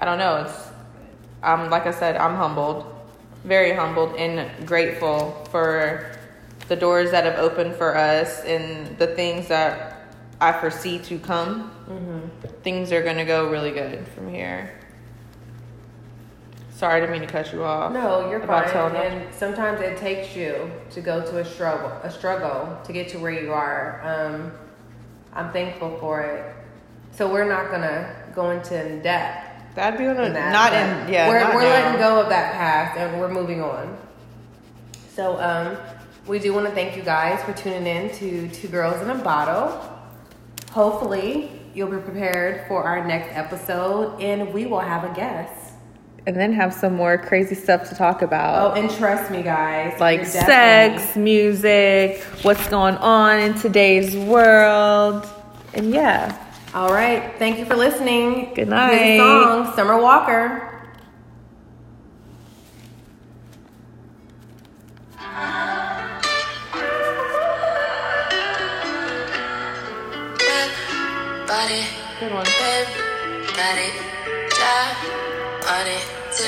I 0.00 0.04
don't 0.04 0.18
know 0.18 0.42
it's 0.44 0.68
I'm 1.42 1.70
like 1.70 1.86
I 1.86 1.92
said 1.92 2.16
I'm 2.16 2.34
humbled 2.34 2.84
very 3.44 3.72
humbled 3.72 4.16
and 4.16 4.66
grateful 4.66 5.46
for 5.52 6.10
the 6.66 6.74
doors 6.76 7.12
that 7.12 7.24
have 7.24 7.38
opened 7.38 7.76
for 7.76 7.96
us 7.96 8.40
and 8.40 8.98
the 8.98 9.06
things 9.06 9.46
that 9.48 10.12
I 10.40 10.52
foresee 10.52 10.98
to 11.00 11.18
come 11.20 11.70
things 12.64 12.90
are 12.92 13.02
gonna 13.02 13.24
go 13.24 13.48
really 13.48 13.70
good 13.70 14.06
from 14.08 14.28
here 14.34 14.74
sorry 16.72 16.96
I 16.96 17.00
didn't 17.00 17.12
mean 17.12 17.22
to 17.22 17.32
cut 17.32 17.52
you 17.52 17.62
off 17.62 17.92
No, 17.92 18.28
you're 18.28 18.42
about 18.42 18.70
fine. 18.70 18.94
And 18.96 19.32
sometimes 19.34 19.80
it 19.80 19.96
takes 19.98 20.34
you 20.36 20.70
to 20.90 21.00
go 21.00 21.20
to 21.30 21.38
a 21.38 21.44
struggle, 21.44 21.90
a 22.02 22.10
struggle 22.10 22.76
to 22.84 22.92
get 22.92 23.08
to 23.10 23.18
where 23.18 23.32
you 23.32 23.52
are. 23.52 24.00
Um, 24.04 24.52
I'm 25.34 25.52
thankful 25.52 25.96
for 26.00 26.20
it. 26.22 26.54
So 27.12 27.30
we're 27.32 27.48
not 27.48 27.70
gonna 27.70 28.14
go 28.34 28.50
into 28.50 28.74
in 28.74 29.02
depth. 29.02 29.74
That'd 29.74 29.98
be 29.98 30.06
on 30.06 30.16
a, 30.16 30.24
in 30.24 30.32
that, 30.32 30.52
not 30.52 30.72
in 30.72 31.12
yeah. 31.12 31.28
We're 31.28 31.54
we're 31.54 31.62
now. 31.62 31.68
letting 31.68 32.00
go 32.00 32.20
of 32.20 32.28
that 32.28 32.54
past 32.54 32.98
and 32.98 33.20
we're 33.20 33.28
moving 33.28 33.62
on. 33.62 33.96
So 35.14 35.38
um, 35.40 35.76
we 36.26 36.38
do 36.38 36.52
want 36.52 36.66
to 36.66 36.72
thank 36.72 36.96
you 36.96 37.02
guys 37.02 37.42
for 37.42 37.52
tuning 37.52 37.86
in 37.86 38.14
to 38.16 38.48
Two 38.50 38.68
Girls 38.68 39.00
in 39.02 39.10
a 39.10 39.14
Bottle. 39.16 39.80
Hopefully 40.70 41.50
you'll 41.74 41.90
be 41.90 41.98
prepared 41.98 42.66
for 42.68 42.84
our 42.84 43.06
next 43.06 43.34
episode 43.36 44.20
and 44.20 44.52
we 44.52 44.66
will 44.66 44.80
have 44.80 45.04
a 45.04 45.14
guest. 45.14 45.57
And 46.28 46.36
then 46.36 46.52
have 46.52 46.74
some 46.74 46.94
more 46.94 47.16
crazy 47.16 47.54
stuff 47.54 47.88
to 47.88 47.94
talk 47.94 48.20
about. 48.20 48.76
Oh, 48.76 48.80
and 48.80 48.90
trust 48.90 49.30
me, 49.30 49.42
guys. 49.42 49.98
like 49.98 50.18
you're 50.20 50.26
definitely- 50.26 50.98
sex, 50.98 51.16
music, 51.16 52.20
what's 52.42 52.68
going 52.68 52.96
on 52.96 53.38
in 53.38 53.54
today's 53.54 54.14
world, 54.14 55.26
and 55.72 55.90
yeah. 55.90 56.36
All 56.74 56.92
right. 56.92 57.32
Thank 57.38 57.58
you 57.58 57.64
for 57.64 57.76
listening. 57.76 58.52
Good 58.54 58.68
Here's 58.68 58.68
night. 58.68 59.16
the 59.16 59.18
song, 59.64 59.74
Summer 59.74 59.98
Walker. 59.98 60.64
Good 72.20 72.32
one. 72.32 72.44
babe, 72.44 72.86
body, 73.46 73.46
drive 73.54 74.02
on 74.02 74.07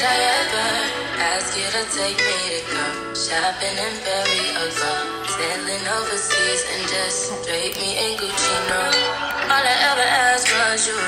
Did 0.01 0.09
I 0.09 0.17
ever 0.17 0.69
ask 1.21 1.53
you 1.61 1.69
to 1.77 1.85
take 1.93 2.17
me 2.17 2.37
to 2.57 2.61
go 2.73 3.13
shopping 3.13 3.77
and 3.77 3.97
bury 4.01 4.49
a? 4.57 4.73
Sailing 5.29 5.85
overseas 5.93 6.63
and 6.73 6.89
just 6.89 7.29
drape 7.45 7.77
me 7.77 7.91
in 8.01 8.17
Gucci, 8.17 8.57
no. 8.73 8.81
All 8.81 9.61
I 9.61 9.77
ever 9.93 10.09
asked 10.25 10.49
was 10.57 10.89
you 10.89 10.97
to 10.97 11.05